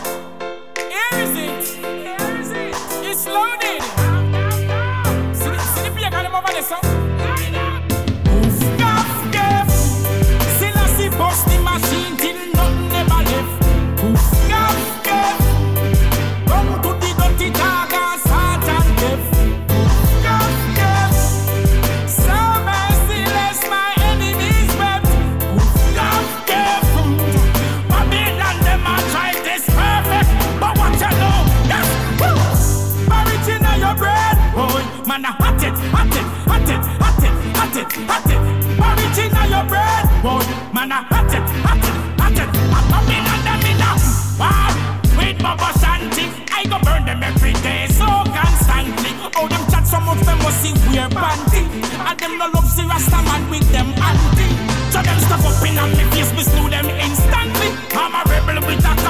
Man, 40.80 40.92
I 40.92 41.04
hot 41.12 41.28
it, 41.28 41.44
hot 41.60 41.76
it, 41.76 41.96
hot 42.16 42.40
it. 42.40 42.48
I'm 42.72 42.84
coming 42.88 43.20
under 43.20 43.56
me 43.60 43.76
now. 43.76 44.00
Wow, 44.40 44.72
with 45.12 45.36
Baba 45.36 45.76
Shanti, 45.76 46.24
I 46.48 46.64
go 46.72 46.80
burn 46.80 47.04
them 47.04 47.20
every 47.20 47.52
day 47.60 47.84
so 47.92 48.08
constantly. 48.32 49.12
Oh, 49.36 49.44
them 49.44 49.60
chat 49.68 49.84
some 49.84 50.08
of 50.08 50.16
them 50.24 50.38
must 50.40 50.64
see 50.64 50.72
we're 50.88 51.04
panty, 51.12 51.68
and 51.84 52.16
them 52.16 52.32
no 52.40 52.48
love 52.56 52.64
see 52.64 52.88
Rasta 52.88 53.20
man 53.28 53.44
with 53.52 53.68
them 53.68 53.92
anti. 53.92 54.48
So 54.88 55.04
them 55.04 55.20
stuff 55.20 55.44
up 55.44 55.60
in 55.68 55.76
on 55.76 55.92
me 55.92 56.04
face, 56.16 56.32
me 56.32 56.48
slew 56.48 56.72
them 56.72 56.88
instantly. 56.88 57.76
I'm 57.92 58.16
a 58.16 58.24
rebel 58.32 58.64
with 58.64 58.80
a 58.80 58.94
a 58.96 59.09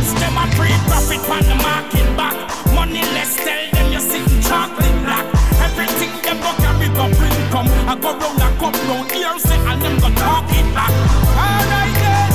it. 0.00 0.20
Them 0.20 0.36
a 0.36 0.44
free 0.56 0.76
profit 0.88 1.22
on 1.30 1.42
the 1.44 1.56
market 1.62 2.08
back. 2.16 2.34
Money 2.74 3.02
less, 3.16 3.36
tell 3.36 3.70
them 3.72 3.92
you're 3.92 4.00
sitting 4.00 4.40
chocolate 4.42 4.98
black. 5.04 5.26
Everything 5.60 6.12
them 6.22 6.38
go 6.40 6.52
carry 6.60 6.88
go 6.92 7.06
bring 7.16 7.36
come. 7.50 7.68
I 7.88 7.94
go 7.96 8.12
round 8.16 8.42
a 8.42 8.48
cup 8.60 8.74
round 8.88 9.10
here, 9.12 9.38
say, 9.38 9.58
and 9.58 9.80
them 9.82 9.96
go 10.00 10.08
talk 10.16 10.48
it 10.52 10.68
back. 10.74 10.92
Alright 11.36 11.96
then, 12.00 12.32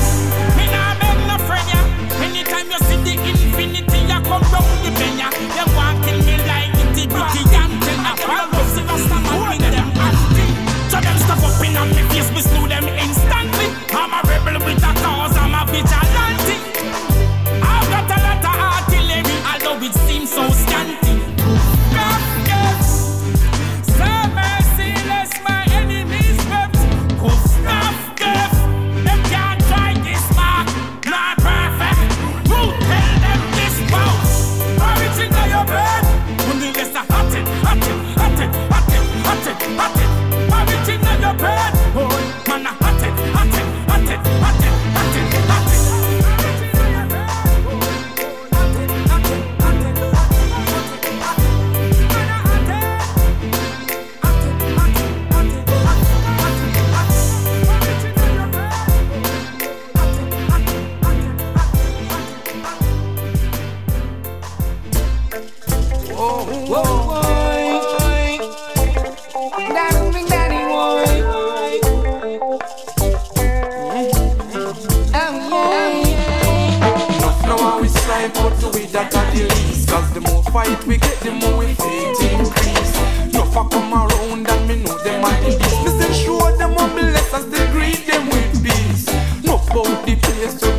me 0.57 0.65
nah 0.73 0.93
beg 0.99 1.17
no 1.29 1.37
friend 1.45 1.67
ya. 1.69 1.81
Anytime 2.21 2.69
you 2.69 2.79
see 2.87 2.99
the 3.05 3.13
infinity, 3.29 3.99
ya 4.09 4.21
come 4.21 4.45
round 4.53 4.69
the 4.85 4.91
bend 4.97 5.19
ya. 5.19 5.29
Them 5.29 5.69
want 5.77 6.01
kill 6.05 6.19
me 6.25 6.35
like 6.49 6.73
itty 6.81 7.05
bitty 7.07 7.41
antenna. 7.53 8.13
Follow 8.17 8.63
see 8.73 8.83
Rasta 8.85 9.17
man 9.21 9.57
with 9.57 9.73
them 9.73 9.89
anti. 9.97 10.45
So 10.89 10.97
them 10.99 11.17
stuff 11.23 11.43
up 11.45 11.61
in 11.65 11.77
on 11.77 11.89
me 11.89 12.03
face, 12.09 12.29
me 12.33 12.41
slew 12.41 12.67
them 12.67 12.90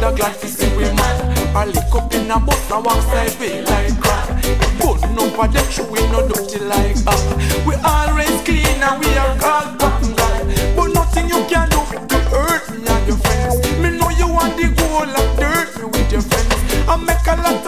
so 0.03 0.11
the 0.11 0.17
glad 0.17 0.35
to 0.41 0.49
see 0.49 0.77
we 0.77 0.85
man. 0.99 1.57
I 1.57 1.65
lick 1.67 1.95
up 1.95 2.12
in 2.12 2.31
a 2.31 2.38
bus, 2.41 2.71
I 2.73 2.79
walk 2.81 3.01
sideways 3.03 3.69
like 3.69 4.01
crap. 4.01 4.31
Enough 5.05 5.35
for 5.37 5.47
them, 5.47 5.71
show 5.71 5.87
we 5.91 6.01
no 6.11 6.27
dirty 6.27 6.59
like 6.59 6.97
that. 7.07 7.23
We 7.67 7.75
always 7.87 8.35
clean 8.43 8.83
and 8.83 8.99
we 8.99 9.11
are 9.15 9.35
called 9.38 9.79
button 9.79 10.15
God. 10.19 10.43
But 10.75 10.88
nothing 10.91 11.29
you 11.29 11.41
can 11.47 11.69
do 11.71 11.83
to 12.11 12.19
hurt 12.35 12.67
me 12.71 12.83
and 12.83 13.07
your 13.07 13.19
friends. 13.19 13.55
Me 13.79 13.91
know 13.95 14.11
you 14.11 14.27
want 14.27 14.57
the 14.59 14.75
goal 14.75 15.07
of 15.07 15.29
dirt 15.38 15.71
me 15.79 15.85
with 15.87 16.11
your 16.11 16.23
friends. 16.23 16.51
I 16.88 16.97
make 16.97 17.27
a 17.31 17.37
lot 17.38 17.62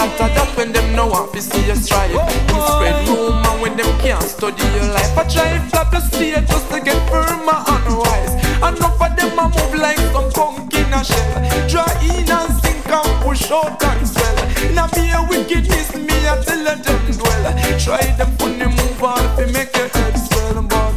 lot 0.00 0.20
of 0.20 0.34
that 0.34 0.56
when 0.56 0.72
them 0.72 0.96
know 0.96 1.06
want 1.06 1.32
to 1.34 1.42
see 1.42 1.66
you 1.66 1.74
strive. 1.74 2.12
We 2.12 2.58
spread 2.72 3.08
rumor 3.08 3.54
when 3.60 3.76
them 3.76 3.90
can't 4.00 4.22
study 4.22 4.64
your 4.76 4.88
life. 4.96 5.16
I 5.16 5.24
try 5.28 5.58
flap 5.68 5.90
the 5.90 6.00
stage 6.00 6.46
just 6.48 6.70
to 6.72 6.80
get 6.80 6.98
firmer 7.10 7.60
and 7.72 7.88
wise. 8.00 8.34
Enough 8.64 9.00
of 9.00 9.12
them 9.16 9.38
a 9.38 9.44
move 9.52 9.74
like 9.76 10.00
some 10.12 10.30
punk 10.32 10.72
in 10.72 10.92
a 10.92 11.04
shell. 11.04 11.36
Try 11.68 11.90
in 12.08 12.30
and 12.30 12.52
sink 12.60 12.88
and 12.88 13.12
push 13.24 13.50
out 13.50 13.82
and 13.84 14.08
swell. 14.08 14.38
Now 14.72 14.88
be 14.96 15.04
a 15.12 15.20
wickedness, 15.28 15.94
me 15.96 16.16
a 16.32 16.34
tell 16.44 16.64
them 16.64 16.80
dwell. 17.20 17.44
Try 17.84 18.04
them 18.16 18.30
funny 18.38 18.68
move 18.72 19.02
on 19.04 19.20
if 19.20 19.46
you 19.46 19.52
make 19.52 19.76
your 19.76 19.88
head 19.88 20.16
swell, 20.16 20.62
but 20.62 20.94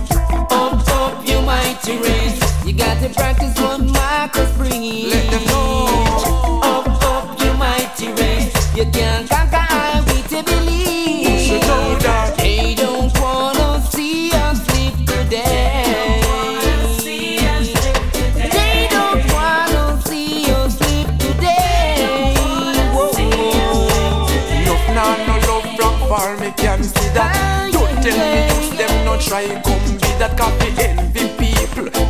Up, 0.52 0.88
up, 0.96 1.28
you 1.28 1.42
mighty 1.42 1.98
race. 1.98 2.40
You 2.66 2.74
got 2.74 3.02
to 3.04 3.10
practice 3.10 3.60
what 3.60 3.82
Marcus 3.84 4.52
preach. 4.58 5.23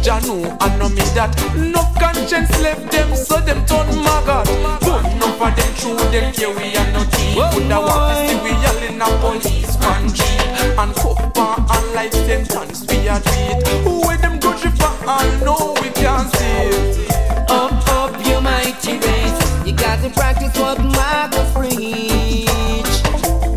People. 0.03 0.19
know 0.27 0.57
and 0.61 0.79
no 0.79 0.89
me 0.89 1.01
that. 1.15 1.31
No 1.55 1.81
conscience 1.99 2.51
left 2.61 2.91
them, 2.91 3.15
so 3.15 3.39
them 3.39 3.65
turn 3.65 3.87
maggot. 4.03 4.47
But 4.81 5.05
enough 5.11 5.41
of 5.41 5.55
them 5.55 5.71
true, 5.75 5.97
them 6.11 6.33
care 6.33 6.49
we 6.49 6.75
are 6.75 6.91
not 6.91 7.09
deep. 7.11 7.37
Would 7.37 7.71
I 7.71 7.79
want 7.79 8.11
to 8.11 8.27
see 8.27 8.37
we 8.43 8.51
yelling 8.61 9.01
a 9.01 9.09
policeman 9.19 10.13
jeep 10.13 10.77
and 10.77 10.95
copper 10.95 11.61
and 11.73 11.93
life 11.93 12.13
sentence 12.13 12.85
we 12.87 13.07
are 13.07 13.19
treat. 13.19 13.67
Who 13.83 14.07
with 14.07 14.21
them 14.21 14.39
grudge 14.39 14.67
for 14.77 14.93
all 15.07 15.31
know 15.43 15.73
we 15.81 15.89
can't 15.91 16.29
see. 16.35 17.07
Up, 17.49 17.71
up, 17.89 18.13
you 18.25 18.41
mighty 18.41 18.97
race. 18.99 19.65
You 19.65 19.73
got 19.73 20.01
to 20.03 20.09
practice 20.09 20.57
what 20.59 20.79
Marcus 20.79 21.51
preach. 21.53 22.93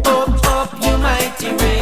Up, 0.06 0.30
up, 0.46 0.72
you 0.82 0.96
mighty 0.98 1.50
race. 1.56 1.75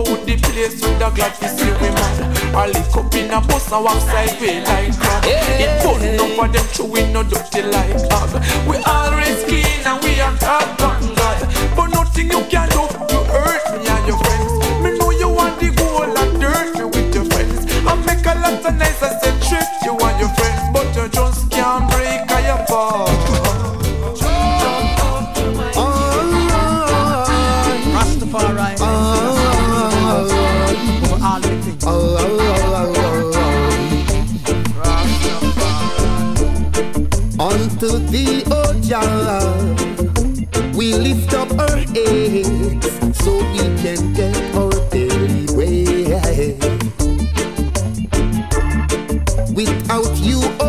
About 0.00 0.26
the 0.26 0.36
place 0.36 0.74
with 0.80 0.98
the 0.98 1.10
glad 1.10 1.34
to 1.34 1.48
see 1.48 1.70
we 1.80 1.88
mad. 1.90 2.54
I 2.54 2.66
lick 2.66 2.94
up 2.96 3.14
in 3.14 3.30
a 3.30 3.40
bus 3.40 3.70
and 3.72 3.84
walk 3.84 4.00
sideways 4.02 4.62
like 4.66 4.94
crab. 4.98 5.24
It 5.26 5.82
fun 5.82 6.02
enough 6.02 6.32
for 6.36 6.48
them 6.48 6.66
chewing 6.72 7.12
no 7.12 7.22
dirty 7.22 7.62
like 7.62 7.98
hog. 8.10 8.30
We 8.66 8.76
always 8.86 9.42
clean 9.44 9.82
and 9.86 9.98
we 10.04 10.20
are 10.20 10.34
button 10.78 11.14
God. 11.14 11.38
But 11.74 11.88
nothing 11.90 12.30
you 12.30 12.42
can 12.46 12.68
do 12.70 12.86
to 12.86 13.18
hurt 13.32 13.64
me 13.74 13.86
and 13.86 14.04
your 14.06 14.18
friends. 14.22 14.52
Me 14.82 14.98
know 14.98 15.10
you 15.10 15.28
want 15.28 15.58
the 15.58 15.70
goal 15.74 16.06
and 16.06 16.40
dirt 16.40 16.78
me 16.78 16.84
with 16.84 17.14
your 17.14 17.26
friends. 17.32 17.66
I 17.86 17.94
make 18.06 18.26
a 18.26 18.34
lot 18.38 18.64
of 18.64 18.74
nice 18.78 18.97
Without 49.88 50.18
you, 50.18 50.67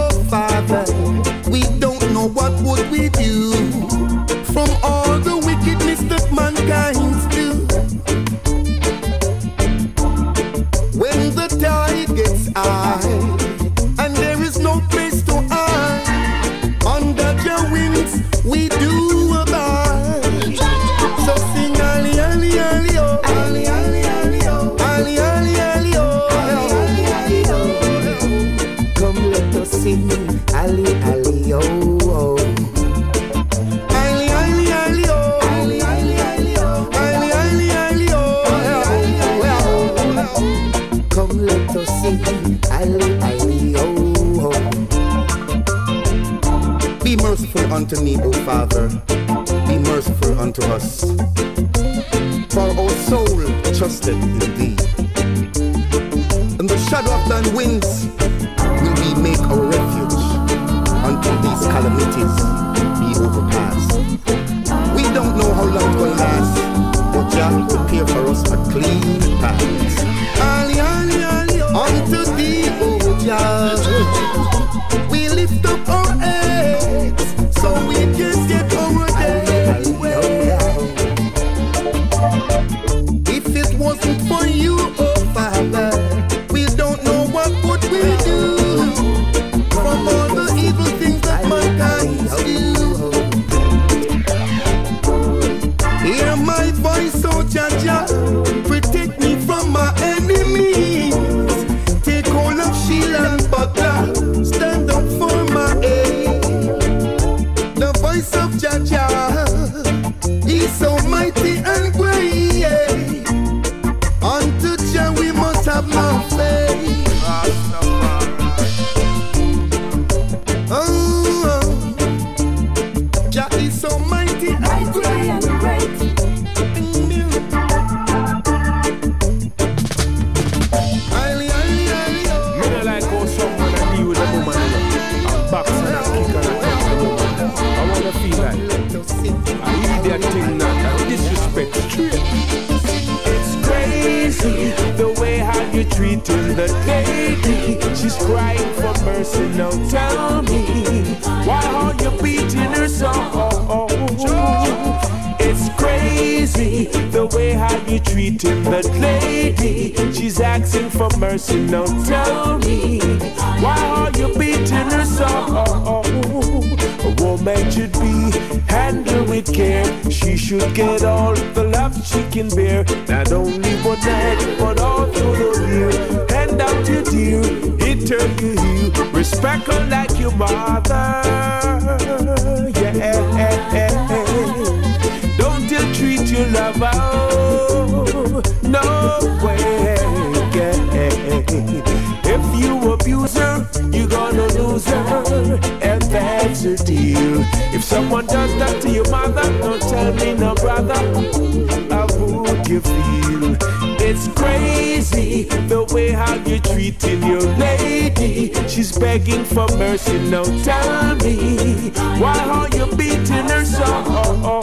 crazy 204.59 205.43
the 205.67 205.83
way 205.93 206.11
how 206.11 206.35
you're 206.45 206.59
treating 206.59 207.23
your 207.23 207.41
lady. 207.57 208.53
She's 208.67 208.97
begging 208.97 209.43
for 209.43 209.67
mercy. 209.77 210.17
Now 210.29 210.43
tell 210.63 211.15
me, 211.15 211.89
why 212.19 212.37
are 212.39 212.67
you 212.77 212.85
beating 212.95 213.49
her 213.49 213.65
so? 213.65 214.61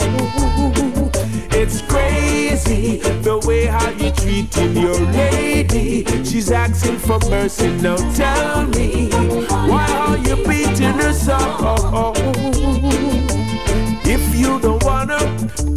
It's 1.51 1.81
crazy 1.81 2.99
the 3.21 3.39
way 3.45 3.65
how 3.65 3.89
you 3.91 4.11
treating 4.11 4.77
your 4.77 4.99
lady. 5.11 6.05
She's 6.23 6.51
asking 6.51 6.97
for 6.99 7.19
mercy. 7.29 7.69
Now 7.81 7.97
tell 8.13 8.67
me, 8.67 9.09
why 9.71 9.87
are 10.07 10.17
you 10.17 10.35
beating 10.47 10.93
her 11.01 11.13
so? 11.13 11.37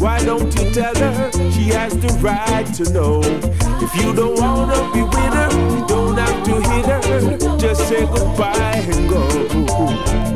Why 0.01 0.17
don't 0.25 0.51
you 0.57 0.71
tell 0.71 0.95
her 0.95 1.31
she 1.51 1.65
has 1.69 1.93
the 1.93 2.07
right 2.21 2.65
to 2.73 2.91
know? 2.91 3.21
If 3.85 3.95
you 3.95 4.13
don't 4.13 4.39
wanna 4.39 4.91
be 4.93 5.03
with 5.03 5.33
her, 5.39 5.51
you 5.51 5.85
don't 5.87 6.17
have 6.17 6.43
to 6.43 6.55
hit 6.71 6.85
her. 6.87 7.57
Just 7.57 7.87
say 7.87 8.05
goodbye 8.07 8.83
and 8.93 9.07
go. 9.07 9.27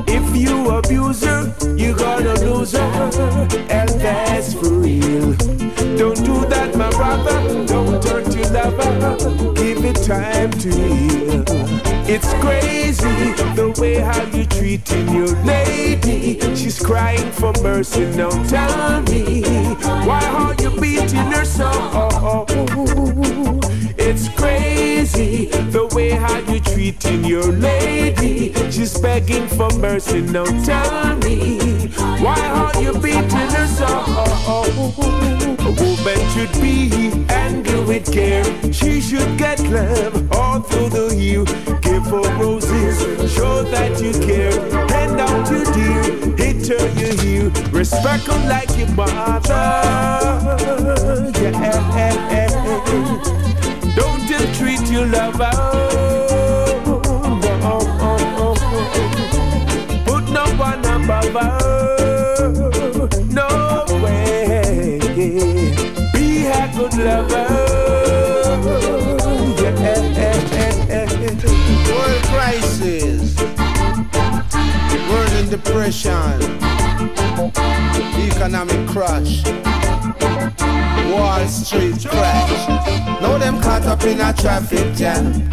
If 0.07 0.35
you 0.35 0.69
abuse 0.69 1.23
her, 1.23 1.51
you're 1.75 1.97
gonna 1.97 2.35
lose 2.41 2.73
her, 2.73 3.47
and 3.69 3.89
that's 3.89 4.53
for 4.53 4.69
real. 4.69 5.54
Don't 5.97 6.23
do 6.25 6.45
that, 6.49 6.75
my 6.75 6.89
brother. 6.91 7.65
Don't 7.65 8.03
hurt 8.03 8.35
your 8.35 8.49
lover. 8.49 9.53
Give 9.53 9.83
it 9.85 10.03
time 10.03 10.51
to 10.51 10.69
heal. 10.69 11.43
It's 12.07 12.31
crazy 12.35 13.33
the 13.55 13.73
way 13.79 13.95
how 13.95 14.21
you're 14.25 14.45
treating 14.45 15.09
your 15.09 15.35
lady. 15.43 16.39
She's 16.55 16.79
crying 16.79 17.31
for 17.31 17.53
mercy. 17.61 18.05
Now 18.15 18.29
tell 18.45 19.01
me, 19.03 19.41
why 20.05 20.23
are 20.25 20.53
you 20.61 20.69
beating 20.79 21.31
her 21.31 21.45
so? 21.45 22.45
It's 24.07 24.29
crazy 24.29 25.47
the 25.71 25.87
way 25.95 26.11
how 26.11 26.37
you 26.51 26.59
treating 26.59 27.25
your 27.25 27.51
lady. 27.51 28.53
She's 28.69 28.95
begging 28.99 29.47
for 29.47 29.67
mercy. 29.79 30.21
Now 30.21 30.45
tell 30.63 31.15
me, 31.25 31.87
why 32.21 32.39
are 32.61 32.79
you 32.79 32.93
beating 32.99 33.49
her 33.57 33.65
so? 33.65 33.87
A 34.47 34.61
woman 35.81 36.19
should 36.33 36.53
be 36.61 36.89
handled 37.33 37.87
with 37.87 38.13
care. 38.13 38.45
She 38.71 39.01
should 39.01 39.39
get 39.39 39.59
love 39.71 40.31
all 40.33 40.59
through 40.59 40.89
the 40.89 41.15
year. 41.15 41.43
Give 41.81 42.05
her 42.05 42.21
roses, 42.37 42.99
show 43.33 43.63
that 43.63 43.99
you 43.99 44.11
care. 44.21 44.53
Hand 44.89 45.19
out 45.19 45.49
your 45.49 45.65
dear, 45.73 46.03
hit 46.37 46.67
her 46.67 46.87
you 46.99 47.11
hear. 47.23 47.49
Respect 47.71 48.27
her 48.27 48.37
like 48.47 48.69
your 48.77 48.89
mother. 48.89 49.71
Yeah. 51.41 51.75
Ill 54.45 54.53
treat 54.53 54.87
your 54.91 55.07
lover. 55.07 55.49
Put 60.05 60.29
no 60.29 60.45
one 60.57 60.85
above 60.85 61.33
her. 61.33 61.57
No 63.31 63.85
way. 64.03 64.99
Be 66.13 66.45
a 66.45 66.71
good 66.75 66.95
lover. 66.97 67.47
World 71.89 72.23
crisis, 72.33 73.35
world 75.09 75.33
in 75.39 75.49
depression, 75.49 76.39
economic 77.37 78.87
crash, 78.89 79.43
Wall 81.11 81.47
Street 81.47 82.05
crash. 82.07 82.67
Now 83.21 83.37
them 83.37 83.61
caught 83.61 83.83
up 83.83 84.03
in 84.03 84.21
a 84.21 84.33
traffic 84.33 84.95
jam. 84.95 85.51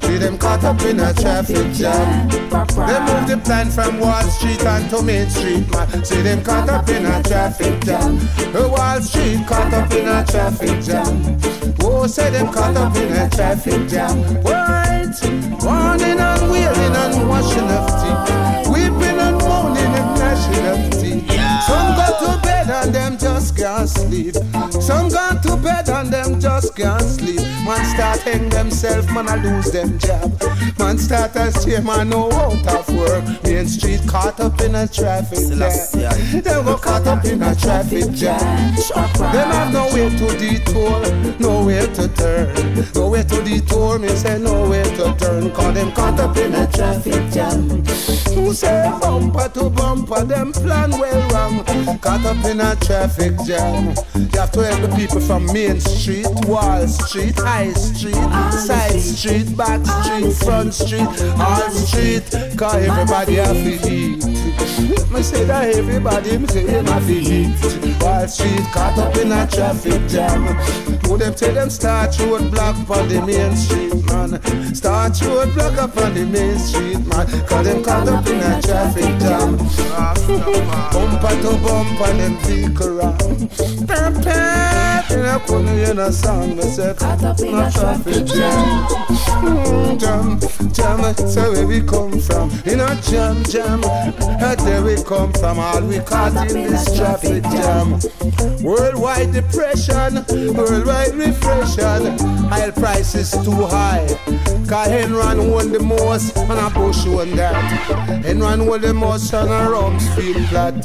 See 0.00 0.18
them 0.18 0.38
caught 0.38 0.64
up 0.64 0.80
in 0.82 1.00
a 1.00 1.12
traffic 1.14 1.72
jam. 1.72 2.28
They 2.28 3.00
moved 3.06 3.28
the 3.28 3.40
plan 3.44 3.70
from 3.70 4.00
Wall 4.00 4.22
Street 4.22 4.62
and 4.64 4.90
to 4.90 5.02
Main 5.02 5.28
Street, 5.30 5.70
man. 5.70 6.04
See 6.04 6.22
them 6.22 6.42
caught 6.42 6.68
up 6.68 6.88
in 6.88 7.06
a 7.06 7.22
traffic 7.22 7.84
jam. 7.84 8.18
The 8.52 8.68
Wall 8.68 9.00
Street 9.00 9.46
caught 9.46 9.72
up 9.72 9.92
in 9.92 10.08
a 10.08 10.24
traffic 10.24 10.82
jam. 10.82 11.38
Oh, 11.82 12.06
say 12.06 12.30
them 12.30 12.52
caught 12.52 12.76
up 12.76 12.94
in 12.96 13.12
a 13.12 13.28
traffic 13.30 13.88
jam. 13.88 14.18
What? 14.42 15.20
Warning 15.64 16.20
and 16.20 16.50
wailing 16.50 16.96
and 16.96 17.28
washing 17.28 17.68
of 17.68 17.86
teeth. 18.00 18.68
Weeping 18.72 19.09
Some 21.70 21.94
go 21.94 22.06
to 22.18 22.42
bed 22.42 22.68
and 22.68 22.92
them 22.92 23.16
just 23.16 23.56
can't 23.56 23.88
sleep. 23.88 24.34
Some 24.80 25.08
go 25.08 25.40
to 25.42 25.56
bed 25.56 25.88
and 25.88 26.12
them 26.12 26.40
just 26.40 26.74
can't 26.74 27.00
sleep. 27.02 27.59
Man 27.70 27.84
start 27.84 28.18
hang 28.22 28.48
themselves, 28.48 29.06
man 29.12 29.28
I 29.28 29.36
lose 29.36 29.70
them 29.70 29.96
job. 30.00 30.42
Man 30.76 30.98
start 30.98 31.36
a 31.36 31.52
say 31.52 31.80
man 31.80 32.08
no 32.08 32.28
out 32.32 32.66
of 32.66 32.88
work. 32.96 33.22
Main 33.44 33.68
Street 33.68 34.00
caught 34.08 34.40
up 34.40 34.60
in 34.60 34.74
a 34.74 34.88
traffic 34.88 35.56
jam. 35.56 36.42
Them 36.42 36.64
go 36.64 36.76
caught 36.76 37.06
up 37.06 37.24
in 37.26 37.40
a 37.40 37.54
traffic 37.54 38.10
jam. 38.10 38.40
Them 39.14 39.50
have 39.52 39.72
nowhere 39.72 40.10
to 40.10 40.36
detour, 40.36 41.00
nowhere 41.38 41.86
to 41.94 42.08
turn. 42.08 42.92
Nowhere 42.92 43.22
to 43.22 43.44
detour, 43.44 44.00
me 44.00 44.08
say 44.08 44.40
nowhere 44.40 44.82
to 44.82 45.14
turn. 45.16 45.52
Cause 45.52 45.74
them 45.74 45.92
caught 45.92 46.18
up 46.18 46.36
in 46.38 46.52
a 46.52 46.66
traffic 46.72 47.30
jam. 47.30 47.68
Who 48.34 48.52
say 48.52 48.90
bumper 49.00 49.48
to 49.50 49.70
bumper, 49.70 50.24
them 50.24 50.52
plan 50.52 50.90
well 50.90 51.28
wrong. 51.30 51.64
Caught 52.00 52.26
up 52.26 52.44
in 52.46 52.60
a 52.60 52.74
traffic 52.74 53.34
jam. 53.46 53.94
You 54.16 54.40
have 54.40 54.50
to 54.52 54.64
help 54.64 54.80
the 54.90 54.96
people 54.96 55.20
from 55.20 55.46
Main 55.46 55.78
Street, 55.80 56.26
Wall 56.46 56.88
Street, 56.88 57.38
High 57.38 57.59
Street, 57.68 58.14
Side 58.14 59.00
Street, 59.00 59.56
Back 59.56 59.84
Street, 59.84 60.32
Front 60.32 60.72
Street, 60.72 61.08
All 61.38 61.70
Street. 61.70 62.24
Cause 62.56 62.74
everybody 62.74 63.34
have 63.34 63.54
to 63.54 63.90
eat. 63.90 64.24
Me 65.10 65.22
say 65.22 65.44
that 65.44 65.74
everybody, 65.74 66.38
me 66.38 66.46
say 66.46 66.64
them 66.64 66.86
have 66.86 67.06
to 67.06 67.12
eat. 67.12 68.00
Wall 68.00 68.26
Street 68.28 68.64
caught 68.72 68.96
up 68.98 69.16
in 69.16 69.32
a 69.32 69.46
traffic 69.46 70.08
jam. 70.08 70.44
Who 71.04 71.18
them 71.18 71.34
tell 71.34 71.52
them 71.52 71.68
start 71.68 72.18
road 72.20 72.50
block 72.50 72.76
on 72.88 73.08
the 73.08 73.20
main 73.26 73.56
street, 73.56 74.04
man. 74.06 74.74
Start 74.74 75.20
road 75.22 75.52
block 75.54 75.76
up 75.78 75.96
on 75.98 76.14
the 76.14 76.24
main 76.24 76.58
street, 76.58 77.04
man. 77.06 77.26
Cause 77.46 77.66
them 77.66 77.82
caught 77.82 78.08
up 78.08 78.26
in 78.26 78.40
a 78.40 78.62
traffic 78.62 79.18
jam. 79.20 79.56
Bumper 80.92 81.34
to 81.42 81.58
bumper, 81.62 82.12
them 82.14 82.36
vehicle 82.38 82.90
round. 82.90 83.50
Pam 83.88 84.14
pam, 84.22 85.04
and 85.40 85.46
I 85.46 85.46
couldn't 85.46 85.76
hear 85.78 85.94
no 85.94 86.10
song. 86.10 86.56
Me 86.56 86.62
say 86.62 86.94
caught 86.96 87.22
up 87.24 87.40
in 87.40 87.54
a 87.54 87.70
traffic 87.70 88.26
jam. 88.26 88.86
Mm, 89.40 89.98
Jam, 89.98 90.38
jam, 90.72 91.14
so 91.28 91.52
where 91.52 91.66
we 91.66 91.80
come 91.82 92.18
from? 92.20 92.50
In 92.64 92.80
a 92.80 93.00
jam, 93.02 93.42
jam. 93.44 93.80
There 93.80 94.82
we 94.82 95.02
come 95.02 95.32
from. 95.34 95.58
All 95.58 95.82
we 95.82 95.98
caught 96.00 96.34
in 96.50 96.70
this 96.70 96.96
traffic 96.96 97.42
jam. 97.44 97.98
Worldwide 98.62 99.32
depression, 99.32 100.24
worldwide 100.54 101.14
reflection. 101.14 102.18
Oil 102.52 102.72
prices 102.72 103.30
too 103.44 103.66
high. 103.66 104.06
Cause 104.70 104.86
Enron 104.86 105.50
won 105.50 105.72
the 105.72 105.80
most 105.80 106.36
and 106.36 106.52
a 106.52 106.70
Bush 106.70 107.04
won 107.04 107.34
that. 107.34 107.56
Enron 108.24 108.68
won 108.68 108.80
the 108.80 108.94
most 108.94 109.34
and 109.34 109.50
a 109.50 109.66
Rumsfeld 109.66 110.48
flat. 110.48 110.84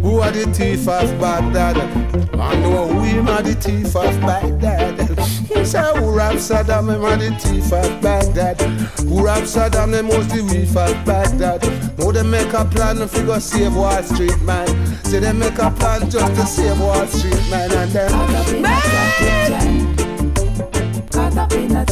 Who 0.00 0.20
are 0.20 0.30
the 0.30 0.46
thief 0.54 0.86
of 0.86 1.20
Baghdad? 1.20 1.76
I 2.38 2.54
know 2.60 2.86
we 2.86 3.18
are 3.18 3.42
the 3.42 3.54
thief 3.54 3.96
of 3.96 4.20
Baghdad. 4.20 4.96
Say 5.66 5.82
who 5.98 6.12
robbed 6.12 6.36
Saddam, 6.36 6.86
them 6.86 7.04
are 7.04 7.16
the 7.16 7.32
thief 7.40 7.72
of 7.72 8.00
Baghdad. 8.00 8.60
Who 9.00 9.26
robbed 9.26 9.46
Saddam, 9.46 9.90
them 9.90 10.06
was 10.06 10.28
the 10.28 10.42
thief 10.48 10.76
of 10.76 11.04
Baghdad. 11.04 11.64
Now 11.98 12.12
they 12.12 12.22
make 12.22 12.52
a 12.52 12.64
plan 12.64 12.94
to 12.98 13.08
figure 13.08 13.40
save 13.40 13.74
Wall 13.74 14.04
Street, 14.04 14.40
man. 14.42 14.68
Say 15.02 15.18
they 15.18 15.32
make 15.32 15.58
a 15.58 15.72
plan 15.72 16.08
just 16.08 16.32
to 16.36 16.46
save 16.46 16.78
Wall 16.78 17.04
Street, 17.08 17.42
man, 17.50 17.72
and 17.72 17.90
then. 17.90 20.05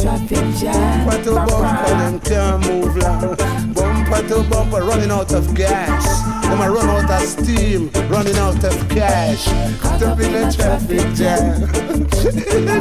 Bumper 0.05 1.23
to 1.23 1.33
bumper, 1.33 1.89
them 1.89 2.19
can't 2.19 2.67
move 2.67 2.95
long. 2.97 3.35
Bumper 3.73 4.27
to 4.27 4.43
bumper, 4.47 4.81
running 4.83 5.09
out 5.09 5.33
of 5.33 5.55
gas. 5.55 6.21
Them 6.43 6.61
a 6.61 6.69
run 6.71 6.87
out 6.87 7.09
of 7.09 7.27
steam, 7.27 7.89
running 8.07 8.35
out 8.35 8.63
of 8.63 8.87
cash. 8.87 9.45
Caught 9.81 10.03
up 10.03 10.19
in 10.19 10.35
a 10.35 10.51
traffic 10.51 11.11
jam. 11.15 11.67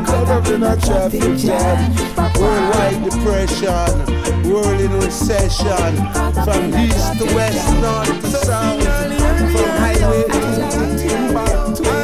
Caught 0.04 0.28
up 0.28 0.46
in 0.48 0.62
a 0.64 0.76
traffic 0.76 1.38
jam. 1.38 1.94
Worldwide 2.38 3.02
depression, 3.04 4.50
world 4.52 4.80
in 4.80 4.92
recession. 4.92 5.96
From 6.44 6.74
east 6.74 7.18
to 7.20 7.24
west, 7.34 7.72
north 7.80 8.20
to 8.20 8.36
south. 8.36 8.82
From 8.84 9.70
highway 9.80 10.24
to 10.24 10.98
timber. 10.98 11.46
From 11.74 12.03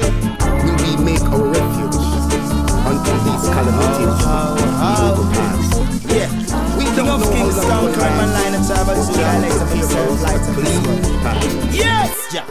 Yes, 11.71 12.33
yeah. 12.33 12.45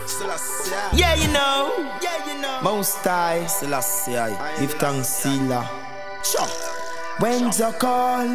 Yeah, 0.92 1.14
you 1.14 1.32
know. 1.32 1.90
Yeah, 2.03 2.26
you 2.26 2.40
know. 2.40 2.61
Most 2.62 2.96
High, 3.05 3.46
Selassie, 3.46 4.16
I 4.16 4.59
give 4.59 4.72
thanks, 4.74 5.09
Sila. 5.09 5.68
Sure. 6.24 6.46
When 7.18 7.53
you 7.53 7.72
call, 7.78 8.26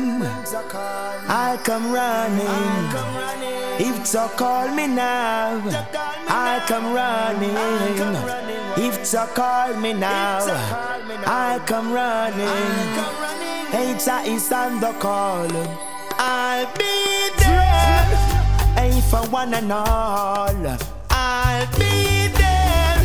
I 1.27 1.59
come 1.63 1.91
running. 1.91 2.85
If 3.79 4.13
you 4.13 4.29
call 4.37 4.67
me 4.75 4.87
now, 4.87 5.61
I 6.27 6.63
come 6.67 6.93
running. 6.93 7.55
If 8.77 9.11
you 9.11 9.25
call 9.33 9.73
me 9.79 9.93
now, 9.93 10.39
I 11.25 11.59
come 11.65 11.91
running. 11.91 12.47
Hater 13.71 14.21
is 14.25 14.51
on 14.51 14.79
the 14.79 14.93
call. 14.93 15.49
I'll 16.17 16.71
be 16.77 17.24
for 19.15 19.23
one 19.29 19.53
and 19.53 19.71
all, 19.71 20.49
I'll 21.09 21.67
be 21.77 22.27
there. 22.27 22.97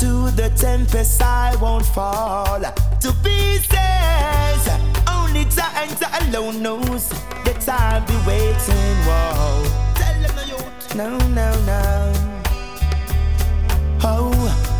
To 0.00 0.30
the 0.30 0.52
tempest, 0.56 1.20
I 1.22 1.56
won't 1.56 1.86
fall 1.86 2.60
to 2.60 3.12
pieces. 3.24 4.62
Only 5.08 5.44
time 5.46 5.90
alone 6.20 6.62
knows 6.62 7.08
that 7.44 7.68
I'll 7.68 8.06
be 8.06 8.16
waiting. 8.28 8.96
Whoa. 9.08 9.64
Tell 10.00 10.22
them 10.22 10.36
no. 10.94 11.18
No, 11.38 11.48
no. 11.66 12.12
Oh, 14.02 14.32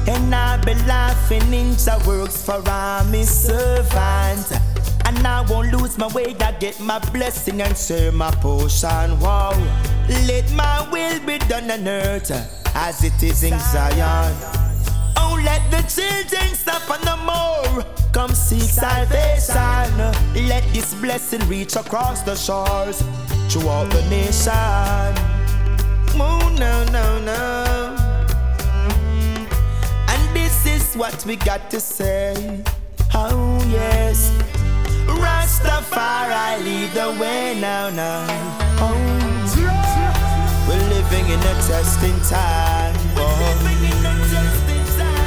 and 0.07 0.35
I'll 0.35 0.65
be 0.65 0.75
laughing 0.87 1.53
into 1.53 1.99
works 2.07 2.43
for 2.45 2.63
I'm. 2.69 4.70
And 5.11 5.27
I 5.27 5.41
won't 5.41 5.73
lose 5.73 5.99
my 5.99 6.07
way, 6.15 6.37
I 6.39 6.53
get 6.53 6.79
my 6.79 7.01
blessing 7.11 7.61
and 7.61 7.77
share 7.77 8.13
my 8.13 8.31
portion. 8.31 9.19
Wow, 9.19 9.51
let 10.09 10.49
my 10.53 10.89
will 10.93 11.19
be 11.27 11.37
done 11.39 11.69
on 11.69 11.89
earth 11.89 12.31
as 12.77 13.03
it 13.03 13.21
is 13.21 13.43
in 13.43 13.59
Zion. 13.59 14.33
Oh, 15.17 15.37
let 15.45 15.69
the 15.73 15.83
children 15.91 16.55
suffer 16.55 17.05
no 17.05 17.17
more. 17.27 17.85
Come 18.13 18.31
seek 18.31 18.63
salvation. 18.63 20.47
Let 20.47 20.63
this 20.73 20.95
blessing 20.95 21.41
reach 21.49 21.75
across 21.75 22.23
the 22.23 22.37
shores 22.37 23.03
throughout 23.49 23.91
the 23.91 24.03
nation. 24.11 24.53
Oh, 26.15 26.55
no, 26.57 26.85
no, 26.93 27.19
no. 27.19 27.97
And 30.07 30.37
this 30.37 30.67
is 30.67 30.95
what 30.95 31.27
we 31.27 31.35
got 31.35 31.69
to 31.73 31.81
say. 31.81 32.63
Oh, 33.13 33.67
yes. 33.73 34.50
Rastafari 35.23 36.65
lead 36.65 36.91
the 36.93 37.11
way 37.21 37.59
now, 37.61 37.91
now. 37.91 38.27
Oh, 38.81 38.97
we're 40.67 40.89
living 40.89 41.27
in 41.27 41.41
a 41.41 41.55
testing 41.69 42.19
time. 42.29 42.95
Oh. 43.17 43.31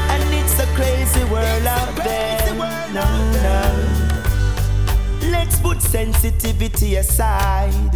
And 0.09 0.23
it's 0.33 0.57
a 0.59 0.67
crazy 0.75 1.23
world 1.25 1.65
out 1.67 1.95
there. 1.95 2.53
No, 2.93 3.05
no. 3.47 3.61
Let's 5.31 5.59
put 5.59 5.81
sensitivity 5.81 6.95
aside. 6.97 7.95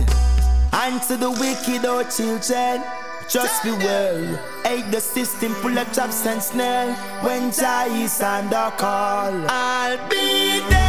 And 0.73 1.01
to 1.03 1.17
the 1.17 1.31
wicked, 1.31 1.85
oh 1.85 2.03
children, 2.03 2.83
just 3.29 3.63
be 3.63 3.71
well. 3.71 4.39
Aid 4.65 4.91
the 4.91 5.01
system 5.01 5.53
full 5.55 5.77
of 5.77 5.91
traps 5.93 6.25
and 6.25 6.41
snare. 6.41 6.93
When 7.21 7.51
Jah 7.51 7.85
is 7.89 8.21
under 8.21 8.71
call, 8.77 9.33
I'll 9.49 10.09
be 10.09 10.59
there. 10.69 10.86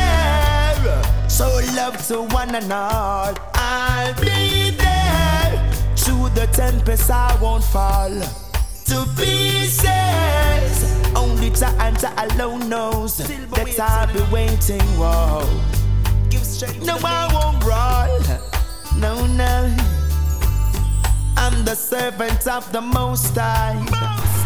So 1.28 1.46
love 1.76 1.96
to 2.08 2.22
one 2.34 2.54
and 2.54 2.72
all. 2.72 3.34
I'll 3.54 4.14
be 4.14 4.70
there. 4.70 5.72
Through 5.96 6.30
the 6.30 6.48
tempest, 6.52 7.10
I 7.10 7.38
won't 7.40 7.64
fall 7.64 8.10
to 8.10 9.06
pieces. 9.16 9.86
Only 11.14 11.48
and 11.78 11.98
Jah 11.98 12.14
alone 12.16 12.68
knows 12.68 13.18
that 13.18 13.80
I'll 13.80 14.12
be 14.12 14.22
waiting. 14.32 14.80
Whoa. 14.98 15.44
No, 16.82 16.98
I 17.04 17.30
won't 17.32 17.60
brawl. 17.60 18.20
No, 18.96 19.26
no. 19.26 19.76
I'm 21.36 21.64
the 21.64 21.74
servant 21.74 22.46
of 22.48 22.70
the 22.72 22.80
Most 22.80 23.36
High. 23.36 24.37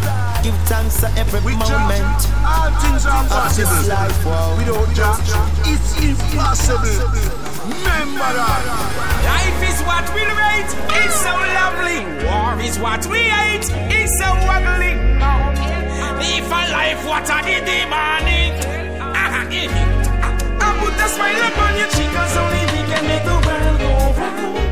Give 0.43 0.53
thanks 0.67 0.99
to 0.99 1.07
every 1.15 1.39
With 1.39 1.55
moment. 1.55 2.19
All 2.43 2.67
things 2.83 3.05
are 3.05 3.23
possible. 3.31 3.63
this 3.63 3.87
life. 3.87 4.25
Wow. 4.25 4.57
Without 4.57 4.91
Jah, 4.91 5.15
it's 5.71 5.95
impossible. 6.03 6.99
Remember 7.63 8.27
that. 8.35 8.61
Life 9.23 9.63
is 9.71 9.79
what 9.87 10.03
we 10.11 10.19
rate, 10.27 10.67
it's 10.99 11.15
so 11.15 11.31
lovely. 11.31 12.03
War 12.27 12.59
is 12.59 12.77
what 12.77 13.07
we 13.07 13.19
hate, 13.19 13.71
it's 13.87 14.19
so 14.19 14.27
ugly. 14.27 14.99
Live 16.19 16.51
a 16.51 16.61
life, 16.75 17.05
what 17.07 17.29
are 17.31 17.41
the 17.41 17.63
demanding? 17.63 18.51
I 20.59 20.77
put 20.79 20.93
a 20.93 21.07
smile 21.07 21.39
upon 21.39 21.77
your 21.79 21.87
cheek, 21.95 22.11
cause 22.11 22.35
only 22.35 22.63
we 22.75 22.83
can 22.91 23.07
make 23.07 23.23
the 23.23 23.39
world 23.47 23.79
go 23.79 24.19
round. 24.19 24.62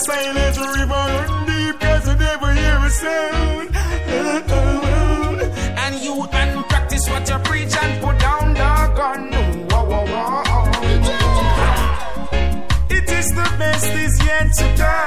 Silent 0.00 0.56
river 0.56 0.88
run 0.88 1.46
deep, 1.46 1.78
cause 1.80 2.08
I 2.08 2.14
never 2.16 2.52
hear 2.60 2.78
a 2.88 2.90
sound. 2.90 3.68
And 5.82 5.94
you 6.02 6.26
can 6.30 6.62
practice 6.64 7.08
what 7.10 7.28
you 7.28 7.38
preach 7.48 7.74
and 7.82 7.92
put 8.02 8.18
down 8.18 8.54
the 8.54 8.72
gun. 8.98 9.22
It 12.96 13.06
is 13.18 13.28
the 13.38 13.46
best 13.58 13.92
is 14.04 14.14
yet 14.24 14.46
to 14.58 14.64
come. 14.82 14.99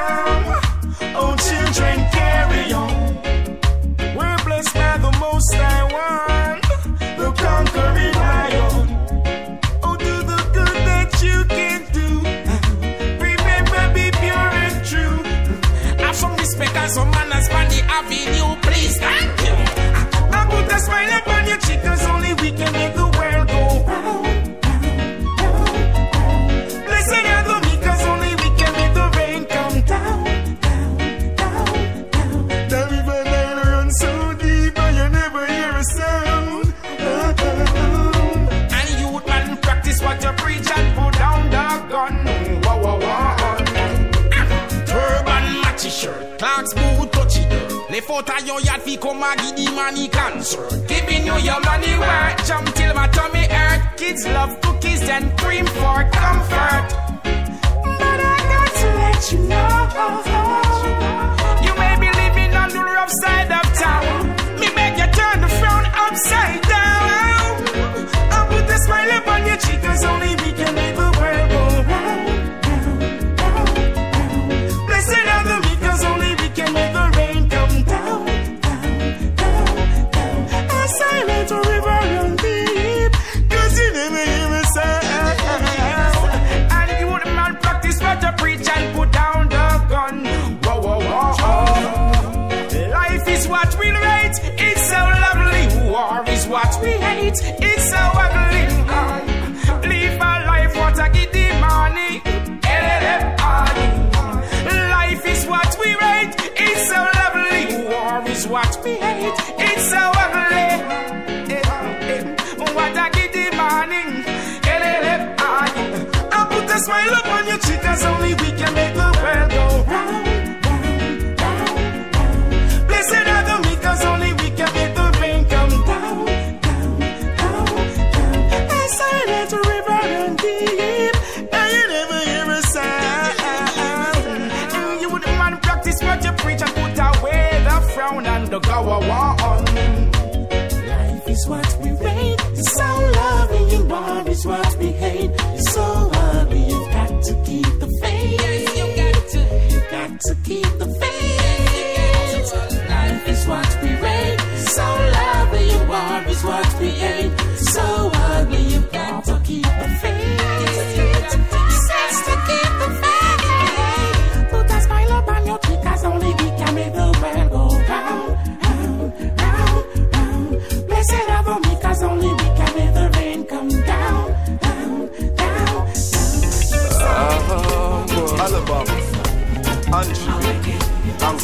Smile 116.84 117.14
upon 117.14 117.48
your 117.48 117.58
cheek, 117.60 117.82
cause 117.82 118.04
only 118.04 118.34
we 118.36 118.52
can 118.60 118.74
make 118.74 118.94
the 118.94 119.13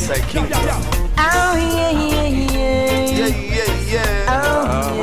alongside 0.09 0.29
King. 0.29 0.47
Oh, 1.17 1.55
yeah, 1.55 1.91
yeah, 1.91 2.27
yeah. 2.27 3.09
Yeah, 3.09 3.27
yeah, 3.27 3.91
yeah. 3.91 4.25
Oh, 4.27 4.99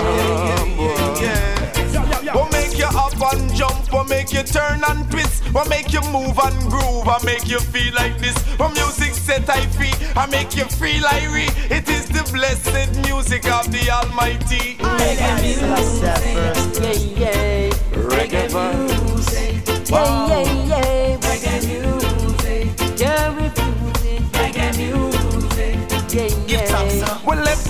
yeah. 1.21 1.99
Uh-huh. 1.99 2.39
What 2.39 2.53
make 2.53 2.79
you 2.79 2.87
up 2.87 3.33
and 3.33 3.55
jump? 3.55 3.93
What 3.93 4.09
make 4.09 4.33
you 4.33 4.43
turn 4.43 4.83
and 4.89 5.11
twist? 5.11 5.45
What 5.53 5.69
make 5.69 5.93
you 5.93 6.01
move 6.13 6.39
and 6.39 6.59
groove? 6.71 7.07
What 7.07 7.25
make 7.25 7.49
you 7.49 7.61
feel 7.61 7.95
like 7.95 8.19
this? 8.19 8.37
What 8.59 8.75
music 8.75 9.15
set 9.15 9.49
I 9.49 9.67
free? 9.67 9.93
I 10.17 10.27
make 10.27 10.57
you 10.57 10.65
feel 10.65 11.03
like 11.03 11.31
re. 11.31 11.49
It 11.71 11.89
is 11.89 12.09
the 12.09 12.23
blessed 12.33 13.07
music 13.07 13.47
of 13.51 13.71
the 13.71 13.91
Almighty. 13.91 14.77
Reggae 14.77 15.43
music, 15.43 16.03
yeah, 16.03 16.93
yeah. 17.17 17.71
Reggae 17.93 18.49
music, 19.07 19.91
yeah, 19.91 20.29
yeah, 20.29 20.65
yeah. 20.67 21.06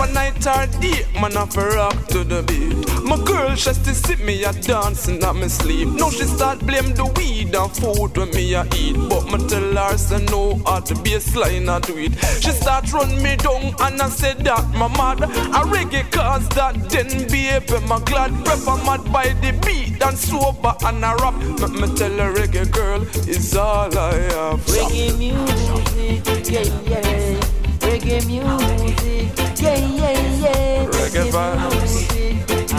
A 0.00 0.12
night 0.12 0.46
or 0.46 0.66
day, 0.80 1.06
man, 1.20 1.36
I 1.36 1.46
for 1.46 1.68
rock 1.70 2.06
to 2.08 2.24
the 2.24 2.42
beat. 2.42 2.86
My 3.02 3.16
girl, 3.24 3.54
she 3.54 3.70
to 3.72 3.94
see 3.94 4.16
me 4.24 4.44
a 4.44 4.52
dancing 4.52 5.22
at 5.22 5.36
me 5.36 5.48
sleep. 5.48 5.88
Now 5.88 6.10
she 6.10 6.24
start 6.24 6.58
blame 6.66 6.92
the 6.94 7.06
weed 7.16 7.54
and 7.54 7.70
food 7.76 8.16
when 8.16 8.30
me 8.30 8.54
a 8.54 8.64
eat. 8.74 8.96
But 9.08 9.24
me 9.26 9.38
tell 9.48 9.76
her, 9.76 9.96
say 9.96 10.24
no, 10.26 10.60
at 10.66 10.86
the 10.86 10.94
baseline 11.04 11.68
I 11.68 11.80
do 11.80 11.96
it. 11.96 12.12
She 12.42 12.50
start 12.50 12.92
run 12.92 13.10
me 13.22 13.36
down 13.36 13.74
and 13.80 14.02
I 14.02 14.08
say 14.08 14.34
that 14.34 14.68
my 14.74 14.88
mad. 14.88 15.22
A 15.22 15.62
reggae 15.64 16.10
cause 16.10 16.48
that 16.50 16.90
then 16.90 17.08
baby, 17.28 17.86
my 17.86 18.00
glad. 18.00 18.32
Prep 18.44 18.66
a 18.66 18.76
mad 18.84 19.12
by 19.12 19.28
the 19.40 19.52
beat 19.64 20.02
and 20.02 20.18
sober 20.18 20.74
and 20.84 21.04
a 21.04 21.14
rap. 21.22 21.34
Make 21.60 21.80
me 21.80 21.96
tell 21.96 22.16
her 22.18 22.34
reggae 22.34 22.70
girl 22.70 23.02
is 23.28 23.56
all 23.56 23.96
I 23.96 24.14
have. 24.14 24.60
Reggae 24.66 25.16
music, 25.16 26.50
yeah, 26.50 27.00
yeah. 27.02 27.55
Reggae 27.86 28.26
music, 28.26 29.60
yeah, 29.62 29.76
yeah, 29.76 30.18
yeah. 30.42 30.86
Reggae 30.86 31.30
music, 31.70 32.36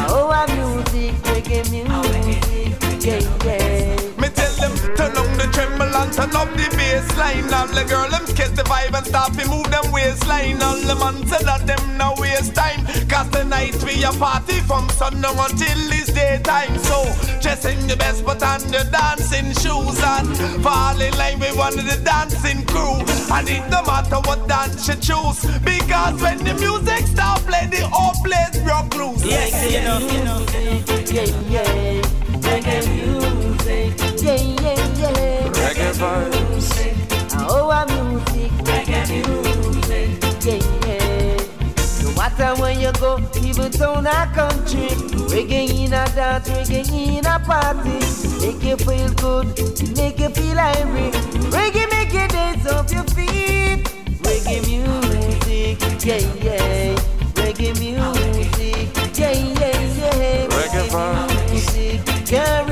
oh, 0.10 0.28
music, 0.50 1.16
reggae 1.24 1.62
music, 1.72 3.06
yeah, 3.06 3.22
yeah. 3.46 3.67
Tremble 5.58 5.96
and 5.98 6.14
turn 6.14 6.36
up 6.36 6.50
the 6.54 6.70
bass 6.78 7.10
line. 7.18 7.52
All 7.52 7.68
the 7.68 7.84
girl 7.90 8.10
them 8.10 8.26
catch 8.38 8.54
the 8.54 8.62
vibe 8.70 8.94
and 8.94 9.08
start 9.08 9.34
to 9.34 9.44
move 9.50 9.70
them 9.74 9.92
waistline. 9.92 10.62
All 10.62 10.78
the 10.78 10.96
man 11.02 11.26
say 11.26 11.42
that 11.44 11.66
them 11.66 11.98
no 11.98 12.14
waste 12.18 12.54
time. 12.54 12.86
Cause 13.10 13.30
tonight 13.32 13.74
we 13.84 14.04
a 14.04 14.12
party 14.22 14.60
from 14.70 14.88
sundown 14.90 15.38
until 15.40 15.80
it's 15.98 16.14
daytime. 16.14 16.78
So 16.78 16.98
dressing 17.42 17.88
the 17.88 17.98
best 17.98 18.24
but 18.24 18.44
on 18.44 18.62
the 18.70 18.86
dancing 18.94 19.50
shoes 19.58 19.98
and 20.14 20.30
fall 20.62 21.02
in 21.02 21.14
line 21.18 21.40
with 21.40 21.58
one 21.58 21.74
of 21.74 21.86
the 21.90 21.98
dancing 22.06 22.62
crew. 22.70 23.02
And 23.34 23.50
it 23.50 23.66
no 23.74 23.82
matter 23.82 24.22
what 24.30 24.48
dance 24.48 24.88
you 24.88 24.96
choose. 25.02 25.42
Because 25.66 26.22
when 26.22 26.38
the 26.46 26.54
music 26.54 27.08
start 27.10 27.42
play, 27.50 27.66
the 27.66 27.82
whole 27.90 28.14
place 28.22 28.58
broke 28.62 28.94
loose. 28.94 29.26
Yes, 29.26 29.58
you. 29.74 29.82
Yeah, 31.18 31.26
yeah. 31.50 32.02
Reggae 32.46 32.80
music, 32.94 33.47
yeah. 36.00 36.30
Vibes. 36.30 37.48
Oh, 37.50 37.70
our 37.72 37.86
music, 37.88 38.52
reggae 38.66 39.08
music, 39.10 40.46
yeah, 40.46 40.88
yeah. 40.88 42.04
No 42.04 42.12
matter 42.16 42.62
where 42.62 42.72
you 42.74 42.92
go, 42.94 43.20
even 43.44 43.72
town 43.72 44.08
or 44.08 44.26
country, 44.34 44.88
reggae 45.30 45.70
in 45.86 45.94
a 45.94 46.06
dance, 46.16 46.50
reggae 46.50 47.18
in 47.18 47.26
a 47.26 47.40
party, 47.40 48.00
make 48.42 48.64
you 48.64 48.78
feel 48.78 49.10
good, 49.16 49.48
make 49.98 50.20
you 50.20 50.30
feel 50.30 50.58
irie. 50.58 51.12
Reggae 51.52 51.90
make 51.92 52.14
you 52.14 52.28
dance 52.28 52.68
off 52.72 52.92
your 52.92 53.04
feet. 53.16 53.84
Reggae 54.24 54.62
music, 54.68 55.80
yeah, 56.06 56.20
yeah. 56.44 56.96
Reggae 57.36 57.74
music, 57.80 59.18
yeah, 59.18 59.32
yeah, 59.32 59.82
yeah. 60.00 60.48
Reggae 60.48 61.52
music, 61.52 62.06
can't 62.26 62.67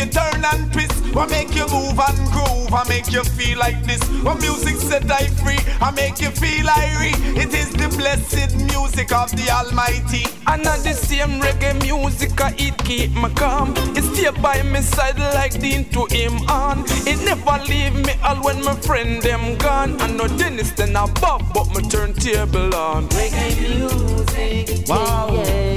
you 0.00 0.06
turn 0.06 0.42
and 0.52 0.72
twist? 0.72 1.14
What 1.14 1.30
make 1.30 1.54
you 1.54 1.66
move 1.68 1.98
and 2.00 2.18
groove? 2.32 2.72
I 2.72 2.84
make 2.88 3.12
you 3.12 3.22
feel 3.22 3.58
like 3.58 3.84
this? 3.84 4.00
What 4.24 4.40
music 4.40 4.76
set 4.76 5.10
I 5.10 5.26
free? 5.42 5.58
I 5.80 5.90
make 5.90 6.20
you 6.20 6.30
feel 6.30 6.66
irie. 6.66 7.16
It 7.36 7.52
is 7.52 7.70
the 7.72 7.88
blessed 7.98 8.56
music 8.72 9.12
of 9.12 9.30
the 9.32 9.50
Almighty. 9.50 10.24
And 10.46 10.64
not 10.64 10.78
the 10.80 10.94
same 10.94 11.40
reggae 11.40 11.74
music, 11.82 12.40
I 12.40 12.54
it 12.56 12.78
keep 12.78 13.10
me 13.14 13.28
calm. 13.34 13.74
It 13.96 14.04
stay 14.14 14.30
by 14.40 14.62
my 14.62 14.80
side 14.80 15.18
like 15.34 15.60
Dean 15.60 15.84
to 15.90 16.06
him 16.06 16.34
on. 16.48 16.84
It 17.06 17.18
never 17.24 17.62
leave 17.64 17.94
me 18.06 18.14
all 18.24 18.36
when 18.42 18.64
my 18.64 18.74
friend 18.76 19.20
them 19.22 19.58
gone. 19.58 20.00
I 20.00 20.06
know 20.12 20.28
Dennis 20.28 20.70
then 20.72 20.96
above, 20.96 21.42
but 21.52 21.66
my 21.74 21.82
turntable 21.82 22.74
on. 22.74 23.06
Reggae 23.08 23.76
music, 23.76 24.88
Wow. 24.88 25.28
yeah, 25.32 25.44
yeah. 25.44 25.69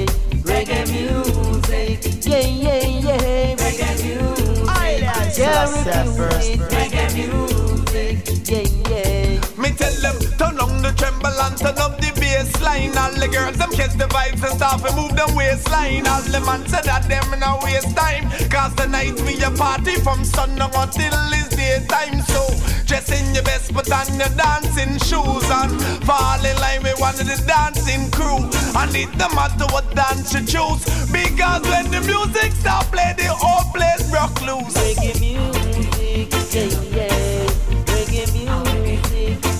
Reggae 0.84 1.24
music, 1.24 2.26
yeah, 2.26 2.40
yeah, 2.40 2.84
yeah. 2.84 3.56
Reggae 3.56 3.88
music, 4.04 5.32
Selassie 5.32 6.16
first. 6.16 6.52
Reggae 6.70 7.04
music, 7.14 8.48
yeah, 8.50 8.90
yeah. 8.90 9.23
Me 9.64 9.70
tell 9.72 9.96
them, 10.04 10.20
turn 10.36 10.60
on 10.60 10.82
the 10.82 10.92
treble 10.92 11.40
and 11.40 11.56
turn 11.56 11.78
up 11.80 11.96
the 11.96 12.12
bass 12.20 12.52
line. 12.60 12.92
All 13.00 13.16
the 13.16 13.24
girls, 13.32 13.56
them 13.56 13.72
catch 13.72 13.96
the 13.96 14.04
vibes 14.12 14.44
and 14.44 14.60
start 14.60 14.84
to 14.84 14.92
move 14.92 15.16
them 15.16 15.32
waistline. 15.32 16.04
All 16.04 16.20
the 16.20 16.44
man 16.44 16.68
said 16.68 16.84
that 16.84 17.08
them 17.08 17.32
a 17.32 17.50
waste 17.64 17.96
time. 17.96 18.28
Cause 18.52 18.76
tonight 18.76 19.16
we 19.24 19.40
a 19.40 19.48
party 19.56 19.96
from 20.04 20.20
sun 20.20 20.52
until 20.60 21.16
it's 21.32 21.56
daytime. 21.56 22.20
So, 22.28 22.44
dress 22.84 23.08
in 23.08 23.32
your 23.32 23.40
best, 23.40 23.72
put 23.72 23.88
on 23.88 24.04
your 24.20 24.28
dancing 24.36 25.00
shoes 25.00 25.48
and 25.48 25.72
fall 26.04 26.44
in 26.44 26.56
line 26.60 26.84
with 26.84 27.00
one 27.00 27.16
of 27.16 27.24
the 27.24 27.40
dancing 27.48 28.12
crew. 28.12 28.44
And 28.76 28.92
it 28.92 29.16
no 29.16 29.32
matter 29.32 29.64
what 29.72 29.88
dance 29.96 30.28
you 30.36 30.44
choose. 30.44 30.84
Because 31.08 31.64
when 31.72 31.88
the 31.88 32.04
music 32.04 32.52
start 32.52 32.92
play, 32.92 33.16
the 33.16 33.32
whole 33.32 33.64
place 33.72 34.12
rock 34.12 34.36
loose. 34.44 34.76
Reggae 34.76 35.16
music, 35.24 36.28
yeah, 36.52 36.68
yeah. 36.92 37.48
Reggae 37.88 38.28
music, 38.36 38.73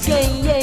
yeah, 0.07 0.21
yeah, 0.43 0.54